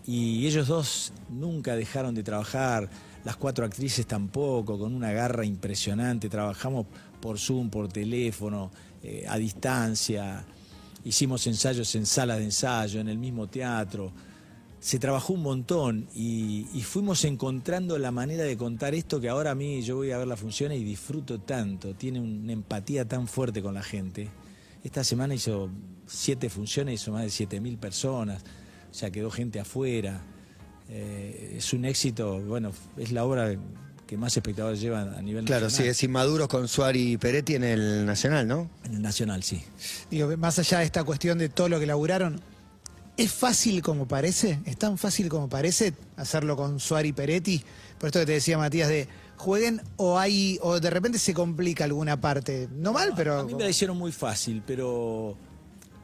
Y 0.07 0.47
ellos 0.47 0.67
dos 0.67 1.13
nunca 1.29 1.77
dejaron 1.77 2.15
de 2.15 2.23
trabajar, 2.23 2.89
las 3.23 3.37
cuatro 3.37 3.67
actrices 3.67 4.07
tampoco, 4.07 4.79
con 4.79 4.95
una 4.95 5.13
garra 5.13 5.45
impresionante, 5.45 6.31
trabajamos 6.31 6.87
por 7.21 7.39
Zoom, 7.39 7.69
por 7.69 7.89
teléfono, 7.89 8.71
eh, 9.03 9.27
a 9.29 9.37
distancia, 9.37 10.43
hicimos 11.05 11.47
ensayos 11.47 11.95
en 11.95 12.07
salas 12.07 12.39
de 12.39 12.45
ensayo, 12.45 12.99
en 12.99 13.11
el 13.11 13.19
mismo 13.19 13.47
teatro 13.47 14.11
se 14.81 14.99
trabajó 14.99 15.35
un 15.35 15.43
montón 15.43 16.09
y, 16.15 16.67
y 16.73 16.83
fuimos 16.83 17.25
encontrando 17.25 17.99
la 17.99 18.11
manera 18.11 18.45
de 18.45 18.57
contar 18.57 18.95
esto 18.95 19.21
que 19.21 19.29
ahora 19.29 19.51
a 19.51 19.55
mí 19.55 19.83
yo 19.83 19.97
voy 19.97 20.11
a 20.11 20.19
ver 20.19 20.27
las 20.27 20.41
funciones 20.41 20.81
y 20.81 20.85
disfruto 20.85 21.39
tanto, 21.41 21.95
tiene 21.95 22.19
una 22.21 22.53
empatía 22.53 23.07
tan 23.07 23.29
fuerte 23.29 23.61
con 23.63 23.75
la 23.75 23.83
gente. 23.83 24.31
Esta 24.83 25.05
semana 25.05 25.35
hizo 25.35 25.69
siete 26.07 26.49
funciones, 26.49 26.95
hizo 27.03 27.13
más 27.13 27.23
de 27.25 27.31
siete 27.31 27.61
mil 27.61 27.77
personas, 27.77 28.43
o 28.91 28.95
sea, 28.95 29.11
quedó 29.11 29.31
gente 29.31 29.61
afuera. 29.61 30.23
Eh, 30.89 31.57
es 31.59 31.73
un 31.75 31.85
éxito, 31.85 32.41
bueno, 32.41 32.73
es 32.97 33.13
la 33.13 33.25
obra 33.25 33.55
que 34.07 34.17
más 34.17 34.37
espectadores 34.37 34.81
llevan 34.81 35.15
a 35.15 35.23
nivel 35.23 35.45
Claro, 35.45 35.69
sí, 35.69 35.75
nacional. 35.75 35.91
es 35.91 36.03
Inmaduros 36.03 36.49
con 36.49 36.67
Suárez 36.67 37.03
y 37.03 37.17
Peretti 37.19 37.55
en 37.55 37.63
el 37.65 38.07
Nacional, 38.07 38.49
¿no? 38.49 38.69
En 38.85 38.95
el 38.95 39.03
Nacional, 39.03 39.43
sí. 39.45 39.63
Digo, 40.11 40.35
más 40.39 40.59
allá 40.59 40.79
de 40.79 40.87
esta 40.87 41.05
cuestión 41.05 41.39
de 41.39 41.49
todo 41.51 41.69
lo 41.69 41.79
que 41.79 41.87
laburaron, 41.87 42.41
¿es 43.21 43.33
fácil 43.33 43.83
como 43.83 44.09
parece? 44.09 44.61
¿Es 44.65 44.79
tan 44.79 44.97
fácil 44.97 45.29
como 45.29 45.47
parece 45.47 45.93
hacerlo 46.17 46.57
con 46.57 46.81
Suárez 46.81 47.11
y 47.11 47.13
Peretti? 47.13 47.63
Por 47.99 48.09
esto 48.09 48.21
que 48.21 48.27
te 48.27 48.33
decía 48.33 48.57
Matías 48.57 48.89
de 48.89 49.09
jueguen 49.37 49.83
o 49.97 50.19
hay 50.19 50.59
o 50.63 50.81
de 50.81 50.89
repente 50.89 51.19
se 51.19 51.35
complica 51.35 51.85
alguna 51.85 52.19
parte. 52.19 52.69
No 52.73 52.95
mal, 52.95 53.13
pero 53.15 53.41
A 53.41 53.45
mí 53.45 53.55
me 53.55 53.65
la 53.65 53.69
hicieron 53.69 53.99
muy 53.99 54.11
fácil, 54.11 54.63
pero 54.67 55.37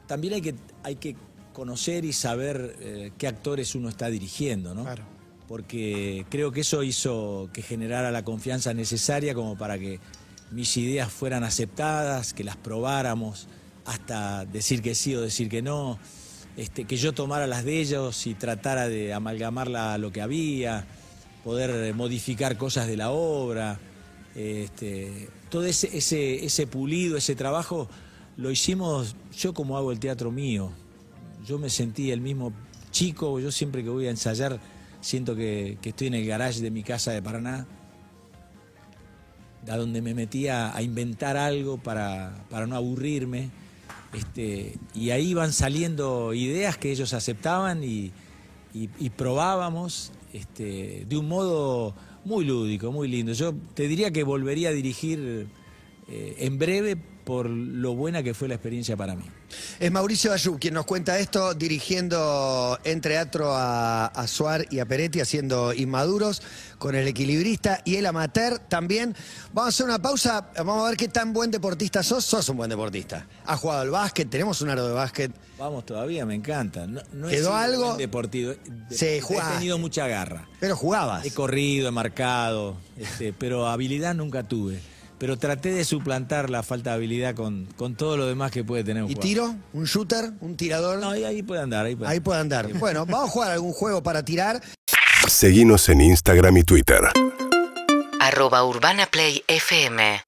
también 0.05 0.35
hay 0.35 0.41
que, 0.41 0.55
hay 0.83 0.97
que 0.97 1.15
conocer 1.53 2.05
y 2.05 2.13
saber 2.13 2.75
eh, 2.79 3.11
qué 3.17 3.27
actores 3.27 3.73
uno 3.73 3.89
está 3.89 4.09
dirigiendo, 4.09 4.75
¿no? 4.75 4.83
Claro. 4.83 5.03
Porque 5.47 6.23
creo 6.29 6.51
que 6.51 6.61
eso 6.61 6.83
hizo 6.83 7.49
que 7.51 7.63
generara 7.63 8.11
la 8.11 8.23
confianza 8.23 8.75
necesaria 8.75 9.33
como 9.33 9.57
para 9.57 9.79
que 9.79 9.99
mis 10.51 10.77
ideas 10.77 11.11
fueran 11.11 11.43
aceptadas, 11.43 12.33
que 12.33 12.43
las 12.43 12.57
probáramos, 12.57 13.47
hasta 13.85 14.45
decir 14.45 14.83
que 14.83 14.93
sí 14.93 15.15
o 15.15 15.21
decir 15.21 15.49
que 15.49 15.63
no, 15.63 15.97
este, 16.57 16.85
que 16.85 16.97
yo 16.97 17.13
tomara 17.13 17.45
las 17.45 17.63
de 17.63 17.79
ellos 17.79 18.25
y 18.25 18.33
tratara 18.33 18.89
de 18.89 19.13
amalgamarla 19.13 19.93
a 19.93 19.97
lo 19.99 20.11
que 20.11 20.21
había, 20.21 20.87
poder 21.43 21.69
eh, 21.69 21.93
modificar 21.93 22.57
cosas 22.57 22.87
de 22.87 22.97
la 22.97 23.11
obra. 23.11 23.79
Este, 24.35 25.29
todo 25.49 25.65
ese, 25.65 25.95
ese, 25.95 26.43
ese 26.43 26.65
pulido, 26.65 27.15
ese 27.15 27.35
trabajo, 27.35 27.87
lo 28.37 28.49
hicimos 28.49 29.15
yo 29.37 29.53
como 29.53 29.77
hago 29.77 29.91
el 29.91 29.99
teatro 29.99 30.31
mío. 30.31 30.71
Yo 31.47 31.59
me 31.59 31.69
sentí 31.69 32.09
el 32.11 32.21
mismo 32.21 32.51
chico, 32.89 33.39
yo 33.39 33.51
siempre 33.51 33.83
que 33.83 33.89
voy 33.89 34.07
a 34.07 34.09
ensayar 34.09 34.59
siento 34.99 35.35
que, 35.35 35.77
estoy 35.83 36.07
en 36.07 36.15
el 36.15 36.25
garage 36.25 36.61
de 36.61 36.71
mi 36.71 36.81
casa 36.81 37.11
de 37.11 37.21
Paraná, 37.21 37.67
a 39.69 39.77
donde 39.77 40.01
me 40.01 40.15
metía 40.15 40.75
a 40.75 40.81
inventar 40.81 41.37
algo 41.37 41.77
para 41.77 42.33
no 42.67 42.75
aburrirme. 42.75 43.51
Este, 44.13 44.77
y 44.95 45.09
ahí 45.11 45.33
van 45.33 45.53
saliendo 45.53 46.33
ideas 46.33 46.77
que 46.77 46.91
ellos 46.91 47.13
aceptaban 47.13 47.83
y, 47.83 48.11
y- 48.73 49.09
probábamos 49.09 50.11
este, 50.33 51.05
de 51.07 51.17
un 51.17 51.27
modo 51.27 51.93
muy 52.25 52.45
lúdico, 52.45 52.91
muy 52.91 53.07
lindo. 53.07 53.33
Yo 53.33 53.53
te 53.73 53.87
diría 53.87 54.11
que 54.11 54.23
volvería 54.23 54.69
a 54.69 54.71
dirigir 54.71 55.47
eh, 56.07 56.35
en 56.39 56.57
breve 56.57 56.95
por 56.95 57.49
lo 57.49 57.95
buena 57.95 58.23
que 58.23 58.33
fue 58.33 58.47
la 58.47 58.55
experiencia 58.55 58.95
para 58.95 59.15
mí. 59.15 59.25
Es 59.79 59.91
Mauricio 59.91 60.33
Ayú 60.33 60.57
quien 60.59 60.73
nos 60.73 60.85
cuenta 60.85 61.19
esto, 61.19 61.53
dirigiendo 61.53 62.77
en 62.83 63.01
teatro 63.01 63.53
a, 63.53 64.07
a 64.07 64.27
Suar 64.27 64.65
y 64.69 64.79
a 64.79 64.85
Peretti, 64.85 65.19
haciendo 65.21 65.73
Inmaduros, 65.73 66.41
con 66.77 66.95
el 66.95 67.07
equilibrista 67.07 67.81
y 67.85 67.95
el 67.95 68.05
amateur 68.05 68.59
también. 68.59 69.15
Vamos 69.53 69.67
a 69.67 69.69
hacer 69.69 69.85
una 69.85 69.99
pausa, 70.01 70.51
vamos 70.57 70.85
a 70.85 70.89
ver 70.89 70.97
qué 70.97 71.07
tan 71.07 71.33
buen 71.33 71.49
deportista 71.51 72.03
sos. 72.03 72.25
Sos 72.25 72.49
un 72.49 72.57
buen 72.57 72.69
deportista. 72.69 73.25
Has 73.45 73.59
jugado 73.59 73.81
al 73.81 73.89
básquet, 73.89 74.29
tenemos 74.29 74.61
un 74.61 74.69
aro 74.69 74.87
de 74.87 74.93
básquet. 74.93 75.31
Vamos 75.57 75.85
todavía, 75.85 76.25
me 76.25 76.35
encanta. 76.35 76.85
No, 76.85 77.01
no 77.13 77.29
he 77.29 77.31
¿Quedó 77.31 77.55
algo? 77.55 77.95
deportivo. 77.97 78.53
Sí, 78.91 79.05
he 79.05 79.21
jugaste. 79.21 79.53
tenido 79.55 79.77
mucha 79.77 80.07
garra. 80.07 80.47
Pero 80.59 80.75
jugabas. 80.75 81.25
He 81.25 81.31
corrido, 81.31 81.87
he 81.87 81.91
marcado, 81.91 82.77
este, 82.97 83.33
pero 83.33 83.67
habilidad 83.67 84.13
nunca 84.13 84.43
tuve. 84.43 84.79
Pero 85.19 85.37
traté 85.37 85.71
de 85.73 85.83
suplantar 85.83 86.49
la 86.49 86.61
falta 86.63 86.91
de 86.91 86.95
habilidad 86.97 87.33
con, 87.35 87.65
con 87.75 87.95
todo 87.95 88.17
lo 88.17 88.27
demás 88.27 88.51
que 88.51 88.63
puede 88.63 88.83
tener 88.83 89.03
un 89.03 89.09
¿Y 89.09 89.13
jugador. 89.15 89.27
tiro? 89.29 89.55
¿Un 89.73 89.85
shooter? 89.85 90.31
¿Un 90.41 90.55
tirador? 90.57 90.99
No, 90.99 91.09
ahí, 91.11 91.23
ahí 91.23 91.41
puede 91.41 91.61
andar, 91.61 91.85
ahí 91.85 91.95
puede 91.95 92.11
Ahí 92.11 92.19
puede 92.19 92.39
andar. 92.39 92.71
Bueno, 92.73 93.05
vamos 93.05 93.29
a 93.29 93.31
jugar 93.31 93.51
algún 93.51 93.73
juego 93.73 94.03
para 94.03 94.23
tirar. 94.23 94.61
Seguinos 95.27 95.89
en 95.89 96.01
Instagram 96.01 96.57
y 96.57 96.63
Twitter. 96.63 97.01
arroba 98.19 98.63
Urbana 98.63 99.07
Play 99.07 99.43
FM 99.47 100.26